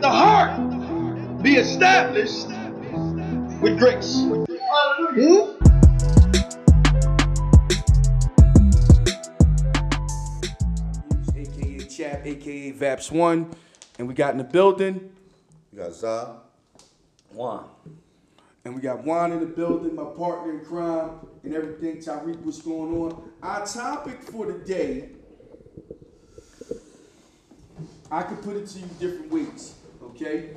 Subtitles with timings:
[0.00, 2.46] Let the heart be established
[3.60, 4.16] with grace.
[4.16, 5.58] Hmm?
[11.36, 13.50] aka Chap, aka Vaps One,
[13.98, 15.12] and we got in the building,
[15.70, 16.36] You got Zah.
[17.32, 17.64] One.
[18.64, 21.10] and we got Juan in the building, my partner in crime,
[21.44, 21.98] and everything.
[21.98, 23.30] Tariq, what's going on?
[23.42, 25.10] Our topic for the day,
[28.10, 29.74] I could put it to you different ways,
[30.10, 30.50] okay?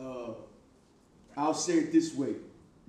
[0.00, 0.30] Uh,
[1.36, 2.34] I'll say it this way: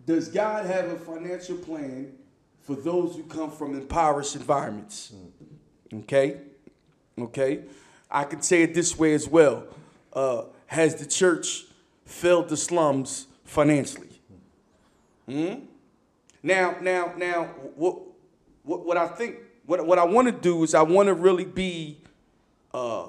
[0.06, 2.14] Does God have a financial plan
[2.62, 5.14] for those who come from impoverished environments?
[5.94, 6.42] Okay,
[7.20, 7.62] okay.
[8.10, 9.66] I could say it this way as well:
[10.14, 11.66] uh, Has the church
[12.06, 14.10] failed the slums financially?
[15.28, 15.54] Hmm?
[16.42, 17.46] Now, now, now,
[17.76, 18.00] what,
[18.64, 21.46] what, what I think, what, what I want to do is I want to really
[21.46, 22.00] be
[22.74, 23.08] uh,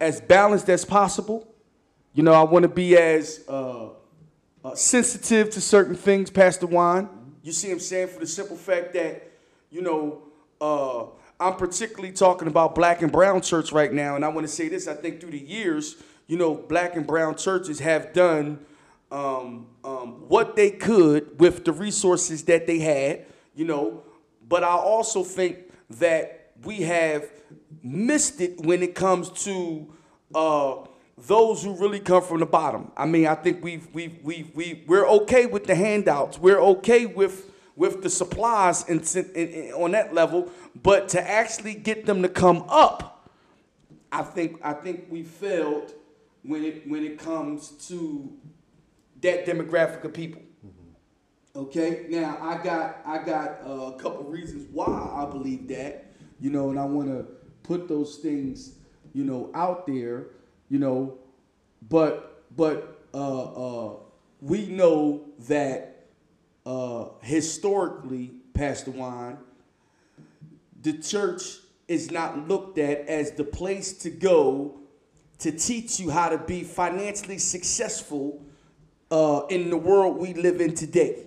[0.00, 1.46] as balanced as possible.
[2.12, 3.90] You know, I want to be as uh,
[4.64, 7.08] uh, sensitive to certain things, Pastor Juan.
[7.44, 8.08] You see what I'm saying?
[8.08, 9.30] For the simple fact that,
[9.70, 10.22] you know,
[10.60, 11.04] uh,
[11.38, 14.16] I'm particularly talking about black and brown church right now.
[14.16, 17.06] And I want to say this I think through the years, you know, black and
[17.06, 18.58] brown churches have done
[19.12, 23.24] um, um, what they could with the resources that they had,
[23.54, 24.02] you know.
[24.48, 25.58] But I also think
[25.90, 27.30] that we have
[27.84, 29.92] missed it when it comes to
[30.34, 30.74] uh,
[31.26, 32.90] those who really come from the bottom.
[32.96, 36.38] I mean, I think we've we've we we we're okay with the handouts.
[36.38, 39.00] We're okay with with the supplies and,
[39.72, 40.50] on that level,
[40.82, 43.30] but to actually get them to come up,
[44.12, 45.92] I think I think we failed
[46.42, 48.32] when it when it comes to
[49.22, 50.42] that demographic of people.
[51.56, 56.50] Okay, now I got I got uh, a couple reasons why I believe that, you
[56.50, 57.26] know, and I want to
[57.64, 58.74] put those things,
[59.12, 60.26] you know, out there,
[60.70, 61.18] you know,
[61.88, 63.92] but but uh, uh,
[64.40, 66.06] we know that
[66.64, 69.38] uh, historically, Pastor Juan,
[70.80, 74.78] the church is not looked at as the place to go
[75.40, 78.40] to teach you how to be financially successful
[79.10, 81.26] uh, in the world we live in today.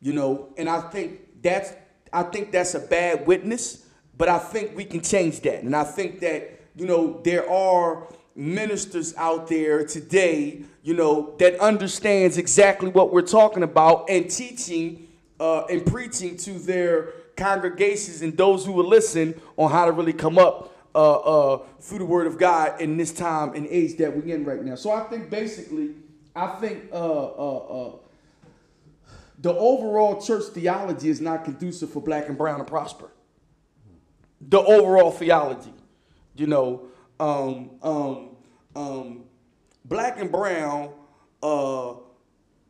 [0.00, 1.72] You know, and I think that's
[2.12, 3.86] I think that's a bad witness,
[4.18, 5.62] but I think we can change that.
[5.62, 11.58] And I think that, you know, there are ministers out there today, you know, that
[11.60, 18.36] understands exactly what we're talking about and teaching uh, and preaching to their congregations and
[18.36, 22.26] those who will listen on how to really come up uh, uh, through the word
[22.26, 24.74] of God in this time and age that we're in right now.
[24.74, 25.94] So I think basically,
[26.34, 27.96] I think uh, uh, uh,
[29.38, 33.10] the overall church theology is not conducive for black and brown to prosper.
[34.40, 35.72] The overall theology,
[36.36, 36.88] you know,
[37.22, 38.28] um, um,
[38.74, 39.24] um,
[39.84, 40.92] black and brown
[41.40, 41.92] uh,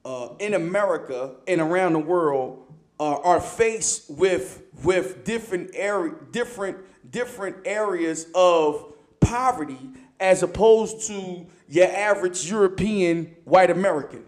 [0.05, 2.63] uh, in America and around the world
[3.01, 6.77] uh, are faced with with different area, different
[7.11, 9.79] different areas of poverty
[10.21, 14.23] as opposed to your average European white American.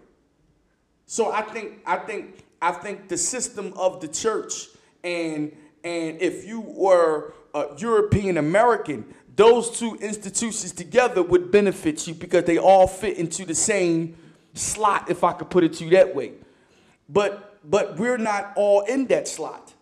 [1.05, 4.69] So I think I think I think the system of the church
[5.03, 9.05] and and if you were a European American,
[9.35, 14.15] those two institutions together would benefit you because they all fit into the same
[14.53, 16.33] slot, if I could put it to you that way.
[17.09, 19.73] But but we're not all in that slot,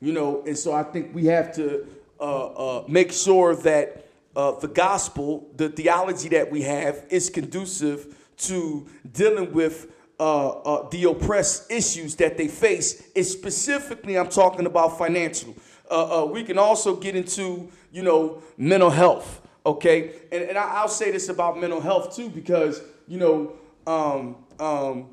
[0.00, 0.42] you know.
[0.46, 1.86] And so I think we have to
[2.20, 4.06] uh, uh, make sure that
[4.36, 10.88] uh, the gospel, the theology that we have, is conducive to dealing with uh, uh,
[10.90, 13.02] the oppressed issues that they face.
[13.14, 15.54] And specifically, I'm talking about financial.
[15.92, 19.42] Uh, uh, we can also get into, you know, mental health.
[19.66, 23.52] Okay, and, and I, will say this about mental health too, because you know,
[23.86, 25.10] um, um,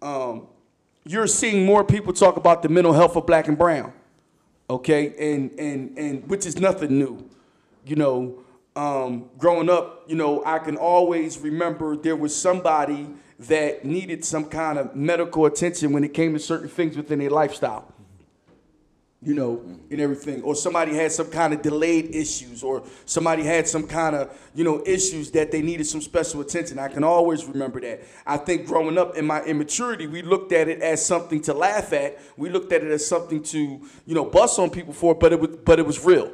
[0.00, 0.46] um,
[1.04, 3.92] you're seeing more people talk about the mental health of black and brown.
[4.70, 7.28] Okay, and and and which is nothing new.
[7.84, 8.38] You know,
[8.74, 13.10] um, growing up, you know, I can always remember there was somebody
[13.40, 17.30] that needed some kind of medical attention when it came to certain things within their
[17.30, 17.93] lifestyle.
[19.24, 20.42] You know, and everything.
[20.42, 24.64] Or somebody had some kind of delayed issues, or somebody had some kind of, you
[24.64, 26.78] know, issues that they needed some special attention.
[26.78, 28.02] I can always remember that.
[28.26, 31.94] I think growing up in my immaturity, we looked at it as something to laugh
[31.94, 32.20] at.
[32.36, 33.58] We looked at it as something to,
[34.04, 36.30] you know, bust on people for, but it was but it was real.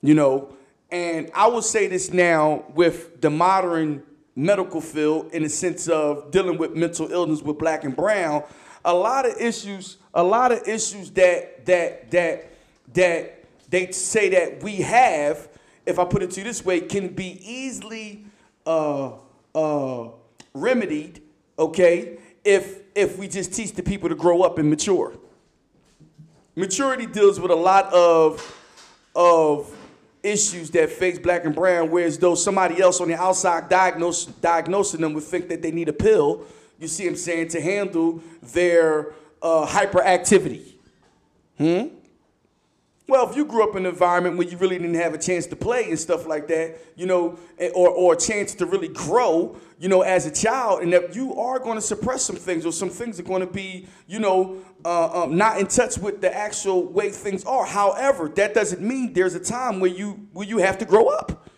[0.00, 0.56] You know,
[0.90, 4.04] and I will say this now with the modern
[4.34, 8.42] medical field in the sense of dealing with mental illness with black and brown,
[8.84, 12.50] a lot of issues, a lot of issues that that that
[12.94, 15.48] that they say that we have,
[15.86, 18.24] if I put it to you this way, can be easily
[18.66, 19.12] uh,
[19.54, 20.08] uh,
[20.54, 21.22] remedied,
[21.58, 25.14] okay, if if we just teach the people to grow up and mature.
[26.56, 28.56] Maturity deals with a lot of
[29.14, 29.76] of
[30.22, 35.00] issues that face black and brown, whereas though somebody else on the outside diagnose, diagnosing
[35.00, 36.44] them would think that they need a pill,
[36.80, 39.12] you see what I'm saying, to handle their
[39.42, 40.72] uh, hyperactivity.
[41.58, 41.88] Hmm?
[43.06, 45.44] Well, if you grew up in an environment where you really didn't have a chance
[45.46, 47.40] to play and stuff like that, you know,
[47.74, 51.34] or, or a chance to really grow, you know, as a child, and that you
[51.34, 54.58] are going to suppress some things, or some things are going to be, you know,
[54.84, 57.66] uh, um, not in touch with the actual way things are.
[57.66, 61.48] However, that doesn't mean there's a time where you where you have to grow up,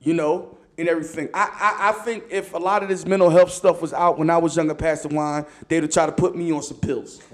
[0.00, 1.28] you know, and everything.
[1.34, 1.42] I,
[1.80, 4.38] I, I think if a lot of this mental health stuff was out when I
[4.38, 7.20] was younger, Pastor Juan, they'd have tried to put me on some pills.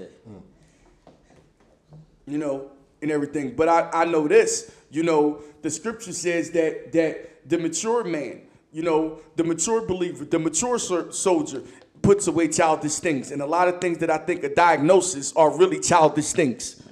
[2.29, 3.55] You know, and everything.
[3.55, 8.41] But I, I know this, you know, the scripture says that that the mature man,
[8.73, 11.63] you know, the mature believer, the mature soldier
[12.03, 13.31] puts away childish things.
[13.31, 16.83] And a lot of things that I think a diagnosis are really childish things.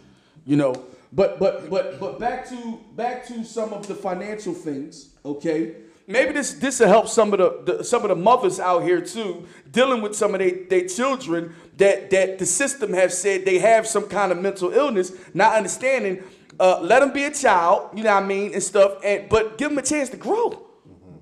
[0.46, 0.86] You know.
[1.12, 5.74] But but but but back to back to some of the financial things, okay?
[6.06, 9.00] Maybe this this will help some of the, the some of the mothers out here
[9.00, 13.86] too, dealing with some of their children that that the system has said they have
[13.86, 16.22] some kind of mental illness, not understanding.
[16.60, 19.58] Uh, let them be a child, you know what I mean, and stuff, and but
[19.58, 20.50] give them a chance to grow.
[20.50, 21.16] Mm-hmm.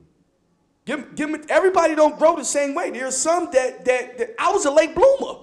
[0.84, 2.90] Give, give them, everybody don't grow the same way.
[2.90, 5.38] There's some that, that, that I was a late bloomer,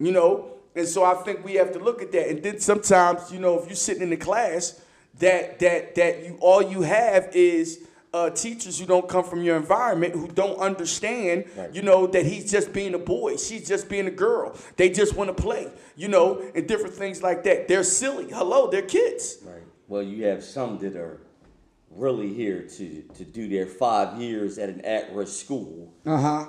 [0.00, 2.28] you know, and so I think we have to look at that.
[2.28, 4.80] And then sometimes, you know, if you're sitting in the class,
[5.18, 9.56] that that that you all you have is uh, teachers who don't come from your
[9.56, 11.74] environment who don't understand, right.
[11.74, 14.56] you know, that he's just being a boy, she's just being a girl.
[14.76, 17.66] They just want to play, you know, and different things like that.
[17.66, 18.28] They're silly.
[18.30, 19.38] Hello, they're kids.
[19.44, 19.62] Right.
[19.88, 21.20] Well, you have some that are
[21.90, 25.92] really here to to do their five years at an at-risk school.
[26.06, 26.46] Uh huh.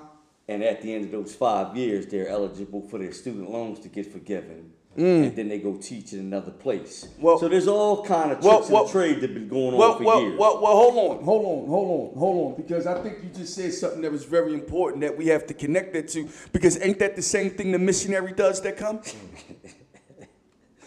[0.47, 3.89] And at the end of those five years, they're eligible for their student loans to
[3.89, 5.27] get forgiven Mm.
[5.27, 7.09] and then they go teach in another place.
[7.19, 9.97] Well, so there's all kind of tricks well, well, trade that been going well, on
[9.97, 10.39] for well, years.
[10.39, 13.55] Well, well, hold on, hold on, hold on, hold on, because I think you just
[13.55, 16.29] said something that was very important that we have to connect that to.
[16.53, 19.13] Because ain't that the same thing the missionary does that comes?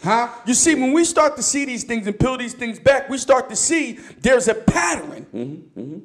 [0.01, 0.29] Huh?
[0.45, 3.17] You see, when we start to see these things and peel these things back, we
[3.17, 5.25] start to see there's a pattern.
[5.33, 5.97] Mm-hmm, mm-hmm.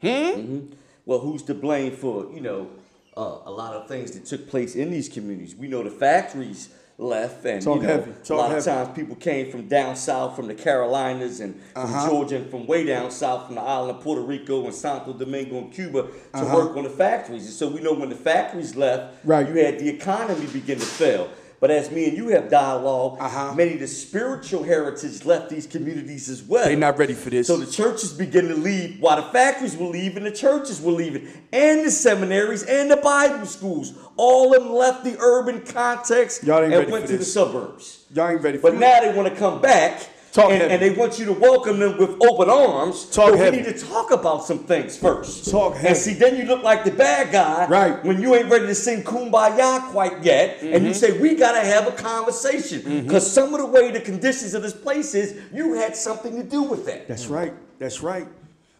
[0.00, 0.06] Hmm?
[0.06, 0.74] Mm-hmm.
[1.04, 2.70] Well, who's to blame for, you know,
[3.14, 5.54] uh, a lot of things that took place in these communities?
[5.54, 8.58] We know the factories left, and Talk you know, a lot heavy.
[8.58, 11.86] of times people came from down south, from the Carolinas, and uh-huh.
[11.86, 15.12] from Georgia, and from way down south, from the island of Puerto Rico and Santo
[15.12, 16.56] Domingo and Cuba, to uh-huh.
[16.56, 17.44] work on the factories.
[17.44, 19.48] And so we know when the factories left, right.
[19.48, 21.30] you had the economy begin to fail.
[21.62, 23.54] But as me and you have dialogue, uh-huh.
[23.54, 26.64] many of the spiritual heritage left these communities as well.
[26.64, 27.46] They're not ready for this.
[27.46, 31.28] So the churches begin to leave while the factories were leaving, the churches were leaving,
[31.52, 33.94] and the seminaries and the Bible schools.
[34.16, 37.26] All of them left the urban context and went to this.
[37.28, 38.06] the suburbs.
[38.12, 40.00] Y'all ain't ready for But now they want to come back
[40.32, 43.04] Talk and, and, they want you to welcome them with open arms.
[43.04, 43.58] Talk but heavy.
[43.58, 45.50] we need to talk about some things first.
[45.50, 45.88] Talk heavy.
[45.88, 47.66] And see, then you look like the bad guy.
[47.66, 48.02] Right.
[48.02, 50.56] When you ain't ready to sing kumbaya quite yet.
[50.56, 50.74] Mm-hmm.
[50.74, 50.98] And you mm-hmm.
[50.98, 53.02] say, we got to have a conversation.
[53.02, 53.34] Because mm-hmm.
[53.34, 56.62] some of the way the conditions of this place is, you had something to do
[56.62, 57.06] with that.
[57.06, 57.52] That's right.
[57.78, 58.26] That's right.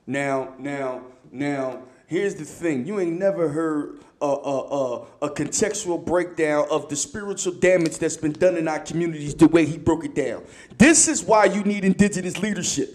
[0.06, 2.86] Now, now, now, here's the thing.
[2.86, 8.32] You ain't never heard a, a, a, contextual breakdown of the spiritual damage that's been
[8.32, 10.44] done in our communities the way he broke it down.
[10.78, 12.94] This is why you need indigenous leadership.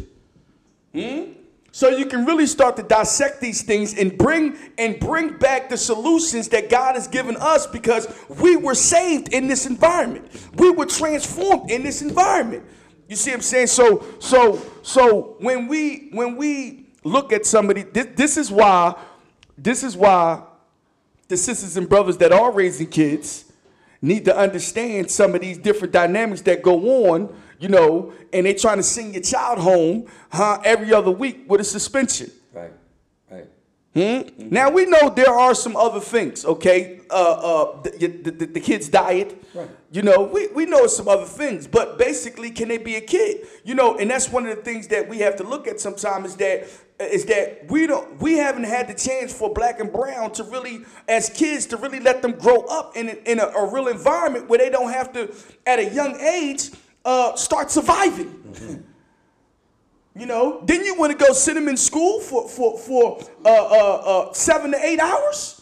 [0.94, 1.34] Hmm?
[1.72, 5.78] So you can really start to dissect these things and bring and bring back the
[5.78, 10.28] solutions that God has given us because we were saved in this environment.
[10.56, 12.64] We were transformed in this environment.
[13.08, 13.68] You see what I'm saying?
[13.68, 18.96] So so so when we when we look at somebody, this, this is why
[19.58, 20.44] this is why
[21.28, 23.46] the sisters and brothers that are raising kids
[24.02, 28.54] need to understand some of these different dynamics that go on, you know, and they're
[28.54, 32.32] trying to send your child home, huh, every other week with a suspension.
[32.54, 32.72] Right,
[33.32, 33.46] right.
[33.94, 34.00] Hmm?
[34.00, 34.50] Mm-hmm.
[34.50, 37.02] Now we know there are some other things, okay?
[37.10, 39.70] Uh, uh, the, the, the, the kid's diet, right.
[39.92, 43.48] you know, we, we know some other things, but basically, can they be a kid?
[43.64, 46.32] You know, and that's one of the things that we have to look at sometimes
[46.32, 46.68] is that
[47.00, 50.84] is that we don't we haven't had the chance for black and brown to really
[51.08, 54.58] as kids to really let them grow up in, in a, a real environment where
[54.58, 55.34] they don't have to
[55.68, 56.72] at a young age
[57.06, 60.20] uh, start surviving mm-hmm.
[60.20, 63.50] you know then you want to go sit them in school for for for uh,
[63.50, 65.62] uh, uh, seven to eight hours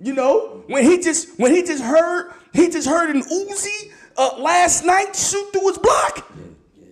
[0.00, 4.36] you know when he just when he just heard he just heard an Uzi uh,
[4.38, 6.86] last night shoot through his block yeah,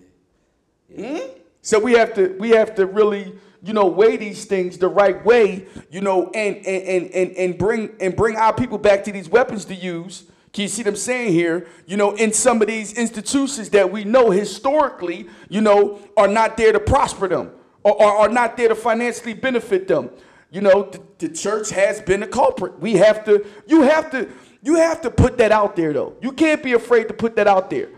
[0.89, 1.19] yeah, yeah.
[1.19, 1.31] Hmm?
[1.61, 5.23] so we have to we have to really you know, weigh these things the right
[5.25, 9.11] way, you know, and and and and and bring and bring our people back to
[9.11, 10.23] these weapons to use.
[10.53, 11.67] Can you see I'm saying here?
[11.85, 16.57] You know, in some of these institutions that we know historically, you know, are not
[16.57, 17.51] there to prosper them
[17.83, 20.09] or, or are not there to financially benefit them.
[20.49, 22.79] You know, the, the church has been a culprit.
[22.79, 24.29] We have to, you have to,
[24.61, 26.15] you have to put that out there though.
[26.21, 27.89] You can't be afraid to put that out there.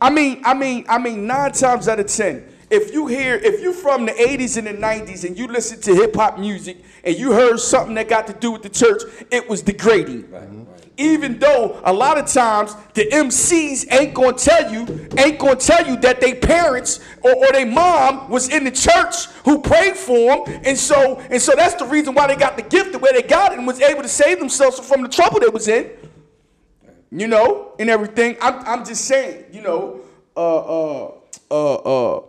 [0.00, 3.60] I mean, I mean, I mean, nine times out of ten, if you hear, if
[3.60, 7.16] you're from the 80s and the 90s and you listen to hip hop music and
[7.16, 10.30] you heard something that got to do with the church, it was degrading.
[10.30, 10.84] Right, right.
[10.98, 15.86] Even though a lot of times the MCs ain't gonna tell you, ain't gonna tell
[15.86, 20.44] you that they parents or, or their mom was in the church who prayed for
[20.44, 23.10] them, and so and so that's the reason why they got the gift the way
[23.12, 25.88] they got it and was able to save themselves from the trouble they was in.
[27.12, 28.36] You know, and everything.
[28.42, 30.00] I'm, I'm just saying, you know,
[30.36, 31.12] uh, uh,
[31.50, 32.22] uh, uh,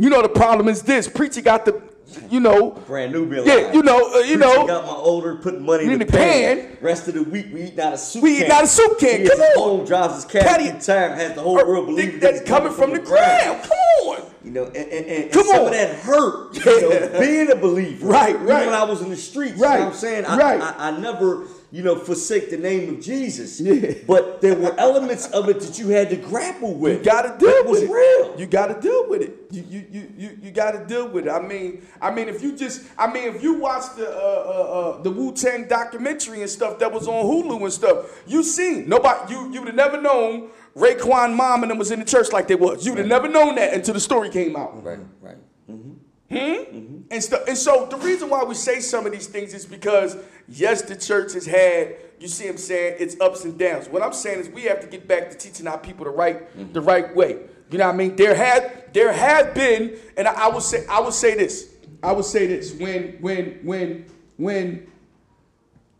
[0.00, 1.82] you know, the problem is this: preacher got the
[2.30, 3.46] you know, brand new bill.
[3.46, 4.66] Yeah, you know, uh, you know.
[4.66, 6.58] Got my older, putting money in, in the, the pan.
[6.58, 6.78] pan.
[6.80, 8.22] Rest of the week, we eat out of soup.
[8.22, 9.20] We eat out of soup can.
[9.20, 9.58] He Come on.
[9.58, 11.12] Home drives his cat Caddy, time.
[11.12, 13.62] Has the whole world believe that's coming from, from the ground.
[13.62, 14.30] Come on.
[14.42, 15.66] You know, and, and, and Come some on.
[15.66, 16.54] of that hurt.
[16.56, 18.06] You know, being a believer.
[18.06, 18.66] Right, right.
[18.66, 19.58] when I was in the streets.
[19.58, 19.74] Right.
[19.74, 20.24] You know what I'm saying?
[20.24, 20.60] I, right.
[20.60, 23.60] I, I never you know, forsake the name of Jesus.
[23.60, 23.94] Yeah.
[24.06, 26.98] But there were elements of it that you had to grapple with.
[26.98, 27.90] You got to deal with it.
[27.90, 28.40] Real.
[28.40, 29.36] You got to deal with it.
[29.50, 31.30] You you you you, you got to deal with it.
[31.30, 34.96] I mean, I mean, if you just, I mean, if you watch the uh, uh,
[34.98, 38.88] uh, the Wu Tang documentary and stuff that was on Hulu and stuff, you seen
[38.88, 39.32] nobody.
[39.32, 42.48] You you would have never known Raekwon mom and them was in the church like
[42.48, 42.84] they was.
[42.84, 44.82] You'd have never known that until the story came out.
[44.82, 44.98] Right.
[45.20, 45.36] Right.
[45.68, 45.92] Mm-hmm.
[46.30, 46.36] Hmm?
[46.36, 47.00] Mm-hmm.
[47.10, 50.16] And, st- and so the reason why we say some of these things is because,
[50.48, 53.88] yes, the church has had, you see what I'm saying, its ups and downs.
[53.88, 56.48] What I'm saying is we have to get back to teaching our people the right,
[56.56, 56.72] mm-hmm.
[56.72, 57.38] the right way.
[57.70, 58.16] You know what I mean?
[58.16, 61.72] There had there had been, and I, I would say I would say this.
[62.02, 64.06] I would say this when when when
[64.36, 64.90] when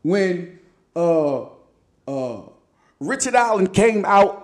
[0.02, 0.58] when
[0.96, 1.42] uh
[2.08, 2.42] uh
[2.98, 4.39] Richard Allen came out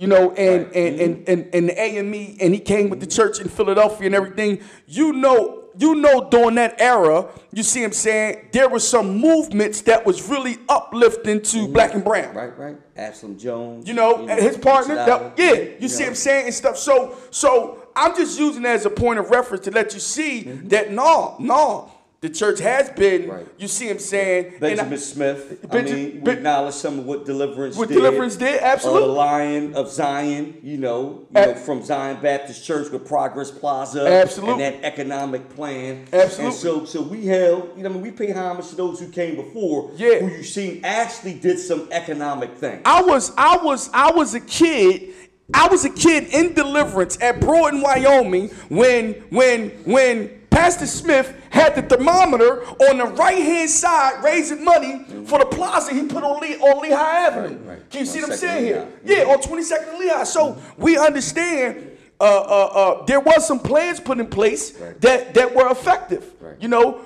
[0.00, 0.74] you know, and right.
[0.74, 1.30] and, mm-hmm.
[1.30, 4.60] and, and and the AME, and he came with the church in Philadelphia and everything.
[4.86, 9.82] You know, you know, during that era, you see him saying there were some movements
[9.82, 11.72] that was really uplifting to mm-hmm.
[11.74, 12.34] black and brown.
[12.34, 12.76] Right, right.
[12.96, 13.86] Absalom Jones.
[13.86, 14.94] You know, you know his partner.
[14.94, 16.08] That, yeah, you, you see know.
[16.08, 16.78] him saying and stuff.
[16.78, 20.44] So, so I'm just using that as a point of reference to let you see
[20.44, 20.68] mm-hmm.
[20.68, 23.46] that no, no the church has been, right.
[23.56, 24.58] you see him saying.
[24.60, 25.62] Benjamin I, Smith.
[25.62, 27.78] Benja, I mean, we acknowledge some of what Deliverance did.
[27.78, 27.94] what did.
[27.94, 29.04] Deliverance did, absolutely.
[29.04, 33.50] Uh, the Lion of Zion, you know, you know, from Zion Baptist Church with Progress
[33.50, 34.06] Plaza.
[34.06, 34.62] Absolutely.
[34.64, 36.06] And that economic plan.
[36.12, 36.44] Absolutely.
[36.44, 39.08] And so, so we held, you know, I mean, we pay homage to those who
[39.08, 39.90] came before.
[39.96, 40.18] Yeah.
[40.18, 42.82] Who you seen actually did some economic things.
[42.84, 45.14] I was, I was, I was a kid
[45.52, 51.74] I was a kid in Deliverance at Broughton, Wyoming, when when when Pastor Smith had
[51.74, 56.40] the thermometer on the right hand side raising money for the plaza he put on,
[56.40, 57.56] Lee, on Lehigh Avenue.
[57.58, 57.90] Right, right.
[57.90, 58.88] Can you see what I'm saying here?
[59.04, 60.24] Yeah, on 22nd and Lehigh.
[60.24, 61.90] So we understand
[62.20, 65.00] uh, uh, uh, there was some plans put in place right.
[65.00, 66.34] that, that were effective.
[66.60, 67.00] You know,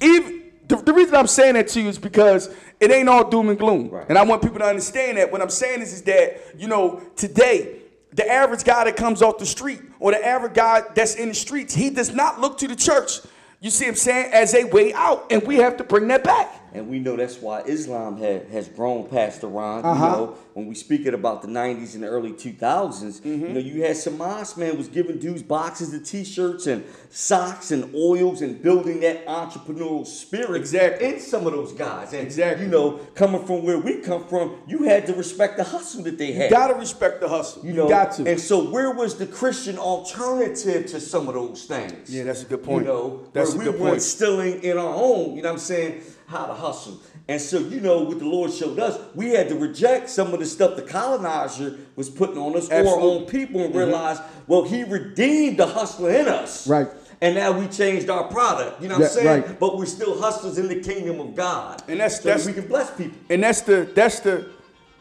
[0.00, 2.48] even the, the, reason I'm saying that to you is because
[2.80, 3.94] it ain't all doom and gloom.
[4.08, 5.30] And I want people to understand that.
[5.30, 7.81] What I'm saying is, is that, you know, today,
[8.12, 11.34] the average guy that comes off the street or the average guy that's in the
[11.34, 13.20] streets, he does not look to the church,
[13.60, 15.30] you see what I'm saying, as a way out.
[15.30, 16.61] And we have to bring that back.
[16.74, 19.84] And we know that's why Islam had, has grown past Iran.
[19.84, 20.04] Uh-huh.
[20.04, 23.28] You know, when we speak it about the 90s and the early 2000s, mm-hmm.
[23.30, 27.70] you know, you had some mosque man was giving dudes boxes of t-shirts and socks
[27.70, 31.06] and oils and building that entrepreneurial spirit exactly.
[31.06, 32.12] in some of those guys.
[32.12, 32.64] And, exactly.
[32.64, 36.18] you know, coming from where we come from, you had to respect the hustle that
[36.18, 36.50] they had.
[36.50, 37.64] You got to respect the hustle.
[37.64, 38.30] You, know, got to.
[38.30, 42.12] And so where was the Christian alternative to some of those things?
[42.12, 42.86] Yeah, that's a good point.
[42.86, 46.02] You know, that's where we were instilling in our own, you know what I'm saying,
[46.32, 47.00] how to hustle.
[47.28, 50.40] And so, you know, what the Lord showed us, we had to reject some of
[50.40, 52.90] the stuff the colonizer was putting on us Absolutely.
[52.90, 53.78] or our own people and mm-hmm.
[53.78, 56.66] realize, well, he redeemed the hustler in us.
[56.66, 56.88] Right.
[57.20, 58.82] And now we changed our product.
[58.82, 59.42] You know what I'm saying?
[59.42, 59.60] Right.
[59.60, 61.80] But we're still hustlers in the kingdom of God.
[61.86, 63.16] And that's so that's that we can bless people.
[63.30, 64.50] And that's the that's the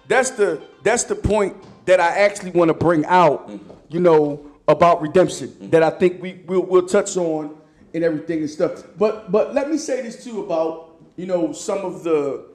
[0.07, 3.73] that's the that's the point that I actually want to bring out, mm-hmm.
[3.89, 5.69] you know, about redemption mm-hmm.
[5.71, 7.57] that I think we will we'll touch on
[7.93, 8.83] and everything and stuff.
[8.97, 12.45] But but let me say this too about you know, some of the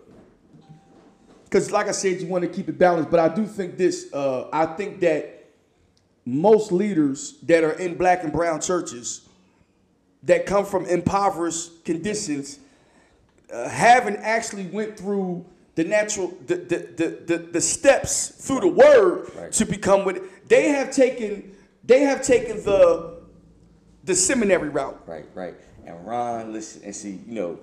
[1.44, 4.12] because like I said, you want to keep it balanced, but I do think this.
[4.12, 5.44] Uh, I think that
[6.24, 9.28] most leaders that are in black and brown churches
[10.24, 12.58] that come from impoverished conditions
[13.52, 15.44] uh, haven't actually went through
[15.76, 19.52] the natural the the, the, the, the steps through the word right.
[19.52, 23.16] to become what they have taken they have taken the
[24.04, 25.00] the seminary route.
[25.06, 25.54] Right, right.
[25.84, 27.58] And Ron, listen and see, you know,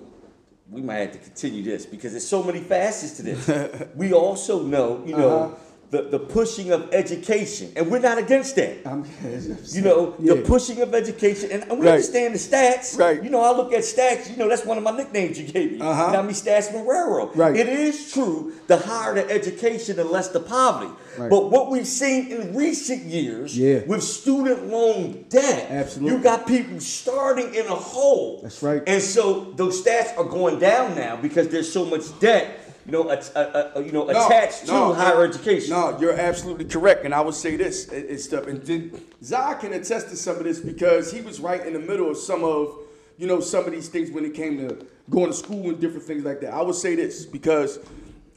[0.70, 3.88] we might have to continue this because there's so many facets to this.
[3.94, 5.63] we also know, you know, uh-huh
[5.94, 8.84] the, the pushing of education, and we're not against that.
[8.84, 9.04] I'm,
[9.68, 10.34] you know, yeah.
[10.34, 11.94] the pushing of education, and we right.
[11.94, 12.98] understand the stats.
[12.98, 13.22] Right.
[13.22, 14.28] You know, I look at stats.
[14.28, 15.80] You know, that's one of my nicknames you gave me.
[15.80, 16.10] Uh-huh.
[16.10, 17.30] Know, I Stats Marrero.
[17.36, 17.56] Right.
[17.56, 18.54] It is true.
[18.66, 20.92] The higher the education, the less the poverty.
[21.16, 21.30] Right.
[21.30, 23.84] But what we've seen in recent years, yeah.
[23.86, 28.40] with student loan debt, absolutely, you got people starting in a hole.
[28.42, 28.82] That's right.
[28.84, 33.10] And so those stats are going down now because there's so much debt you know,
[33.10, 35.70] a, a, a, you know, no, attached no, to higher education.
[35.70, 38.46] No, you're absolutely correct, and I would say this and stuff.
[38.46, 41.78] And then Zah can attest to some of this because he was right in the
[41.78, 42.76] middle of some of,
[43.16, 46.04] you know, some of these things when it came to going to school and different
[46.04, 46.52] things like that.
[46.52, 47.78] I would say this because,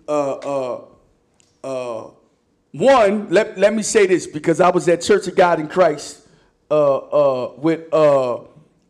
[0.08, 0.82] uh, uh,
[1.64, 2.12] uh,
[2.72, 6.28] one, let, let me say this because I was at Church of God in Christ
[6.70, 8.40] uh, uh, with uh,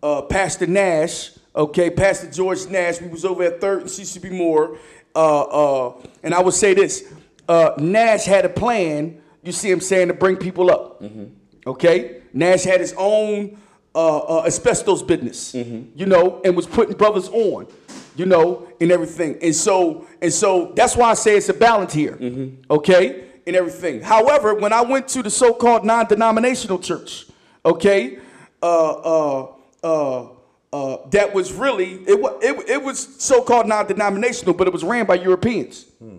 [0.03, 3.01] uh, Pastor Nash, okay, Pastor George Nash.
[3.01, 4.29] We was over at Third and Cecil B.
[4.29, 4.77] Moore,
[5.17, 5.41] uh,
[5.87, 7.11] uh, and I would say this
[7.49, 11.01] uh, Nash had a plan, you see him saying, to bring people up.
[11.01, 11.25] Mm-hmm.
[11.65, 12.21] Okay?
[12.33, 13.57] Nash had his own
[13.95, 15.89] uh, uh, asbestos business, mm-hmm.
[15.95, 17.67] you know, and was putting brothers on,
[18.15, 19.37] you know, and everything.
[19.41, 22.71] And so, and so that's why I say it's a balance here, mm-hmm.
[22.71, 24.01] okay, and everything.
[24.01, 27.25] However, when I went to the so-called non-denominational church,
[27.65, 28.19] okay,
[28.61, 29.47] uh, uh,
[29.83, 30.27] uh,
[30.73, 35.15] uh, that was really it, it, it was so-called non-denominational, but it was ran by
[35.15, 35.85] Europeans.
[35.99, 36.17] Hmm.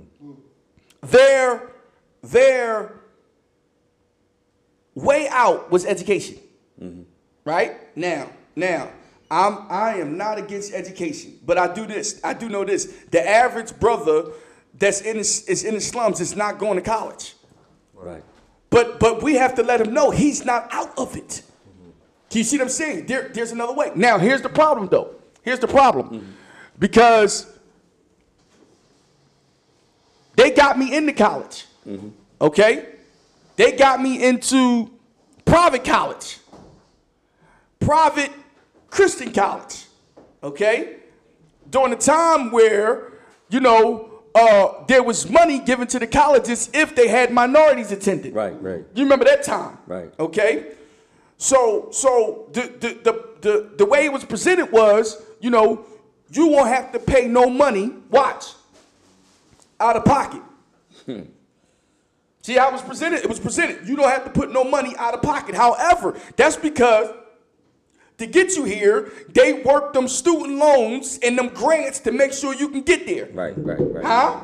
[1.02, 1.70] Their
[2.22, 3.00] their
[4.94, 6.38] way out was education.
[6.82, 7.02] Mm-hmm.
[7.44, 8.90] Right now, now
[9.30, 12.20] I'm I am not against education, but I do this.
[12.24, 14.32] I do know this: the average brother
[14.74, 17.34] that's in is in the slums is not going to college.
[17.94, 18.22] Right.
[18.70, 21.42] But but we have to let him know he's not out of it.
[22.30, 23.06] Can you see what I'm saying?
[23.06, 23.90] There, there's another way.
[23.94, 25.14] Now, here's the problem, though.
[25.42, 26.10] Here's the problem.
[26.10, 26.30] Mm-hmm.
[26.78, 27.46] Because
[30.36, 31.66] they got me into college.
[31.86, 32.08] Mm-hmm.
[32.40, 32.86] Okay?
[33.56, 34.90] They got me into
[35.44, 36.38] private college,
[37.80, 38.30] private
[38.90, 39.86] Christian college.
[40.42, 40.96] Okay?
[41.70, 43.14] During the time where,
[43.48, 48.32] you know, uh, there was money given to the colleges if they had minorities attending.
[48.34, 48.84] Right, right.
[48.94, 49.78] You remember that time?
[49.86, 50.12] Right.
[50.20, 50.74] Okay?
[51.38, 55.86] So, so the, the, the, the, the way it was presented was, you know,
[56.30, 58.54] you won't have to pay no money, watch,
[59.80, 60.42] out of pocket.
[61.06, 61.22] Hmm.
[62.42, 63.20] See how it was presented?
[63.20, 63.86] It was presented.
[63.86, 65.54] You don't have to put no money out of pocket.
[65.54, 67.14] However, that's because
[68.18, 72.52] to get you here, they work them student loans and them grants to make sure
[72.52, 73.28] you can get there.
[73.32, 74.04] Right, right, right.
[74.04, 74.40] Huh?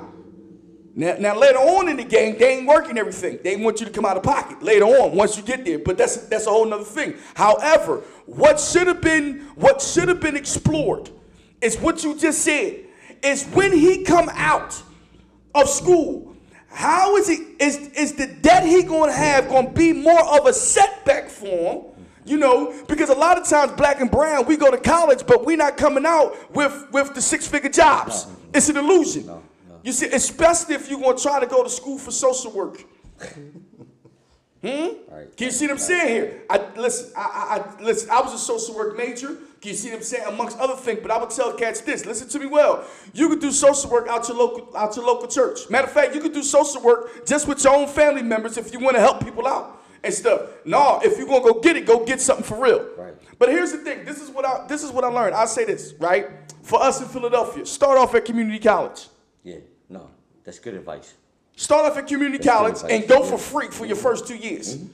[0.97, 3.41] Now, now later on in the game, they ain't working everything.
[3.43, 5.79] They want you to come out of pocket later on once you get there.
[5.81, 7.17] But that's that's a whole nother thing.
[7.35, 11.11] However, what should have been what should have been explored
[11.61, 12.85] is what you just said.
[13.23, 14.81] Is when he come out
[15.55, 16.37] of school,
[16.69, 20.53] how is he is is the debt he gonna have gonna be more of a
[20.53, 21.83] setback for him?
[22.27, 25.45] You know, because a lot of times black and brown, we go to college, but
[25.45, 28.29] we not coming out with with the six figure jobs.
[28.53, 29.29] It's an illusion.
[29.85, 32.83] You see, especially if you're going to try to go to school for social work.
[34.62, 34.88] Hmm?
[35.12, 35.37] Right.
[35.37, 36.42] Can you see what I'm saying here?
[36.49, 37.12] I listen.
[37.14, 38.09] I, I, I, listen.
[38.09, 39.37] I was a social work major.
[39.61, 40.25] Can you see what I'm saying?
[40.27, 42.07] Amongst other things, but I would tell cats this.
[42.07, 42.83] Listen to me well.
[43.12, 45.68] You could do social work out your local out your local church.
[45.68, 48.73] Matter of fact, you could do social work just with your own family members if
[48.73, 50.49] you want to help people out and stuff.
[50.64, 52.88] No, if you're gonna go get it, go get something for real.
[52.97, 53.14] Right.
[53.38, 54.07] But here's the thing.
[54.07, 55.35] This is what I this is what I learned.
[55.35, 56.27] I say this right
[56.62, 57.66] for us in Philadelphia.
[57.66, 59.09] Start off at community college.
[59.42, 59.57] Yeah.
[60.45, 61.15] That's good advice.
[61.57, 64.77] Start off at community that's college and go for free for your first two years.
[64.77, 64.89] Mm-hmm.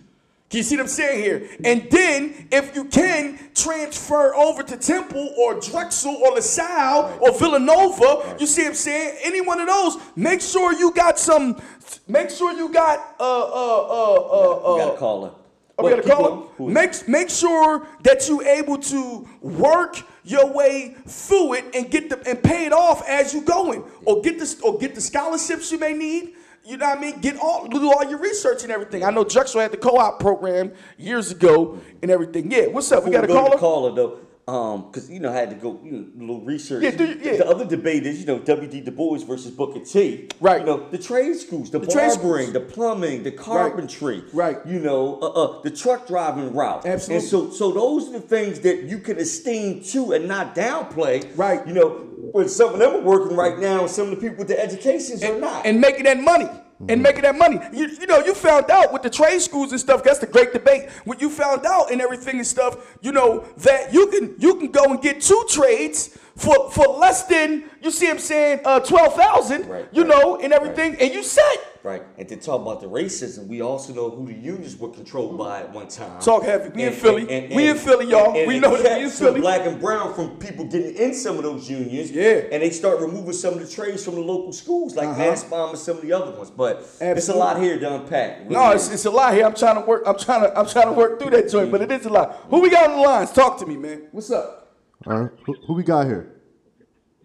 [0.50, 1.48] Can you see what I'm saying here?
[1.64, 7.18] And then, if you can, transfer over to Temple or Drexel or LaSalle right.
[7.20, 8.02] or Villanova.
[8.02, 8.40] Right.
[8.40, 9.18] You see what I'm saying?
[9.22, 9.98] Any one of those.
[10.16, 11.62] Make sure you got some.
[12.08, 14.74] Make sure you got uh uh uh uh.
[14.74, 15.30] uh got a caller.
[15.78, 16.48] Oh, we got a caller.
[16.58, 22.28] Make make sure that you able to work your way through it and get the
[22.28, 25.78] and pay it off as you going, or get the or get the scholarships you
[25.78, 26.34] may need.
[26.64, 27.20] You know what I mean?
[27.20, 29.02] Get all do all your research and everything.
[29.02, 32.50] I know Drexel had the co-op program years ago and everything.
[32.50, 33.04] Yeah, what's up?
[33.04, 33.58] Before we got a caller.
[33.58, 34.20] caller though.
[34.50, 36.82] Um, because you know I had to go you know, a little research.
[36.82, 37.36] Yeah, yeah.
[37.36, 38.68] The other debate is you know W.
[38.68, 38.80] D.
[38.80, 40.28] Du Bois versus Booker T.
[40.40, 40.60] Right.
[40.60, 44.24] You know the trade schools, the, the barbering, the plumbing, the carpentry.
[44.32, 44.58] Right.
[44.66, 46.84] You know uh, uh, the truck driving route.
[46.84, 47.16] Absolutely.
[47.16, 51.30] And so so those are the things that you can esteem too and not downplay.
[51.36, 51.64] Right.
[51.64, 51.88] You know
[52.32, 54.60] when some of them are working right now, and some of the people with the
[54.60, 55.64] educations and, are not.
[55.64, 56.48] And making that money.
[56.80, 56.90] Mm-hmm.
[56.90, 57.60] and making that money.
[57.72, 60.02] You, you know, you found out with the trade schools and stuff.
[60.02, 60.90] That's the great debate.
[61.04, 64.70] When you found out and everything and stuff, you know that you can you can
[64.70, 68.08] go and get two trades for for less than you see.
[68.08, 69.68] I'm saying uh, twelve thousand.
[69.68, 71.02] Right, you right, know, and everything, right.
[71.02, 71.66] and you set.
[71.82, 75.38] Right, and to talk about the racism, we also know who the unions were controlled
[75.38, 76.20] by at one time.
[76.20, 76.68] Talk heavy.
[76.68, 77.22] We and, in Philly.
[77.22, 78.32] And, and, we in Philly, y'all.
[78.46, 79.40] we know that we in Philly.
[79.40, 82.10] Black and brown from people getting in some of those unions.
[82.10, 82.42] Yeah.
[82.52, 85.22] And they start removing some of the trades from the local schools, like uh-huh.
[85.22, 86.50] and some of the other ones.
[86.50, 87.18] But Absolutely.
[87.18, 88.40] it's a lot here to unpack.
[88.40, 89.46] Really no, it's, it's a lot here.
[89.46, 90.02] I'm trying to work.
[90.06, 90.58] I'm trying to.
[90.58, 92.44] I'm trying to work through that joint, but it is a lot.
[92.50, 93.32] Who we got on the lines?
[93.32, 94.02] Talk to me, man.
[94.12, 94.59] What's up?
[95.06, 95.30] All right.
[95.46, 96.40] Who, who we got here?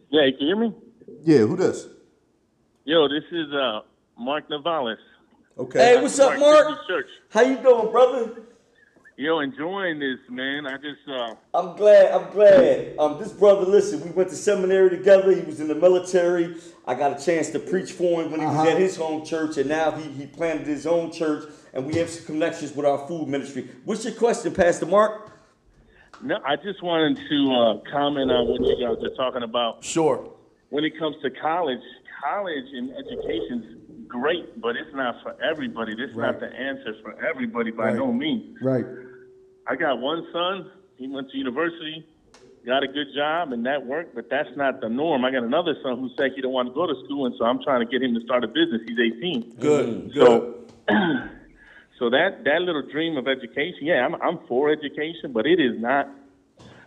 [0.09, 0.73] Yeah, you can hear me?
[1.23, 1.39] Yeah.
[1.39, 1.89] Who does?
[2.85, 3.81] Yo, this is uh,
[4.17, 4.97] Mark Navalis.
[5.57, 5.79] Okay.
[5.79, 6.87] Hey, what's up, Mark?
[6.87, 7.07] Church.
[7.29, 8.43] How you doing, brother?
[9.17, 10.67] Yo, enjoying this, man.
[10.67, 12.95] I just uh I'm glad, I'm glad.
[12.99, 15.33] Um this brother, listen, we went to seminary together.
[15.33, 16.57] He was in the military.
[16.85, 18.63] I got a chance to preach for him when he uh-huh.
[18.63, 21.95] was at his home church, and now he, he planted his own church, and we
[21.95, 23.69] have some connections with our food ministry.
[23.85, 25.24] What's your question, Pastor Mark?
[26.21, 29.83] No, I just wanted to uh, comment on what you guys are talking about.
[29.83, 30.31] Sure.
[30.69, 31.79] When it comes to college,
[32.23, 35.95] college and education is great, but it's not for everybody.
[35.95, 36.31] This is right.
[36.31, 37.95] not the answer for everybody by right.
[37.95, 38.57] no means.
[38.61, 38.85] Right.
[39.67, 40.71] I got one son.
[40.97, 42.05] He went to university,
[42.65, 44.15] got a good job, and that worked.
[44.15, 45.25] But that's not the norm.
[45.25, 47.45] I got another son who said he don't want to go to school, and so
[47.45, 48.81] I'm trying to get him to start a business.
[48.87, 49.55] He's 18.
[49.59, 50.11] Good.
[50.15, 51.29] So, good.
[51.97, 55.79] so that that little dream of education, yeah, I'm I'm for education, but it is
[55.79, 56.09] not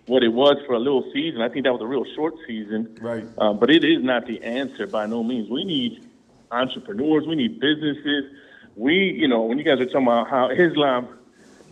[0.06, 1.40] what it was for a little season.
[1.40, 2.96] I think that was a real short season.
[3.00, 3.24] Right.
[3.36, 5.50] Uh, but it is not the answer by no means.
[5.50, 6.06] We need
[6.50, 7.26] entrepreneurs.
[7.26, 8.32] We need businesses.
[8.76, 11.08] We, you know, when you guys are talking about how Islam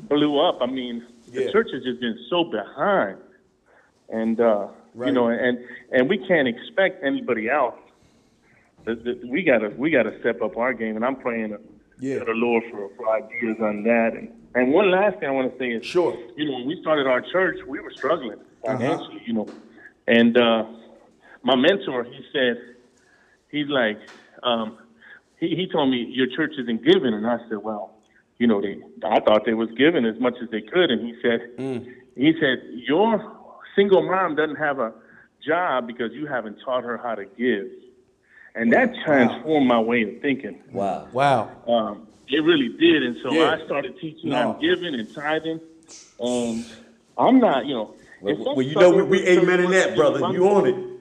[0.02, 1.44] blew up, I mean, yeah.
[1.46, 3.18] the church has just been so behind,
[4.08, 5.08] and uh, right.
[5.08, 5.58] you know, and
[5.92, 7.76] and we can't expect anybody else.
[8.86, 11.56] We gotta we gotta step up our game, and I'm praying
[11.98, 12.18] yeah.
[12.24, 14.14] the Lord for, for ideas on that.
[14.14, 16.80] And and one last thing I want to say is, sure, you know, when we
[16.80, 18.78] started our church, we were struggling uh-huh.
[18.78, 19.24] financially, uh-huh.
[19.26, 19.48] you know,
[20.06, 20.64] and uh,
[21.42, 22.56] my mentor, he said,
[23.50, 23.98] he's like,
[24.42, 24.78] um,
[25.38, 27.94] he, he told me your church isn't giving, and I said, well,
[28.38, 31.14] you know, they I thought they was giving as much as they could, and he
[31.22, 31.94] said, mm.
[32.16, 33.36] he said your
[33.74, 34.92] single mom doesn't have a
[35.46, 37.66] job because you haven't taught her how to give,
[38.56, 39.76] and that transformed wow.
[39.76, 40.60] my way of thinking.
[40.72, 41.50] Wow, wow.
[41.68, 43.56] Um, it really did, and so yeah.
[43.60, 44.50] I started teaching no.
[44.50, 45.60] on giving and tithing,
[46.18, 46.66] and
[47.16, 47.94] I'm not, you know.
[48.22, 50.18] Well, you know, we, we amen in that, brother.
[50.32, 50.96] You own it.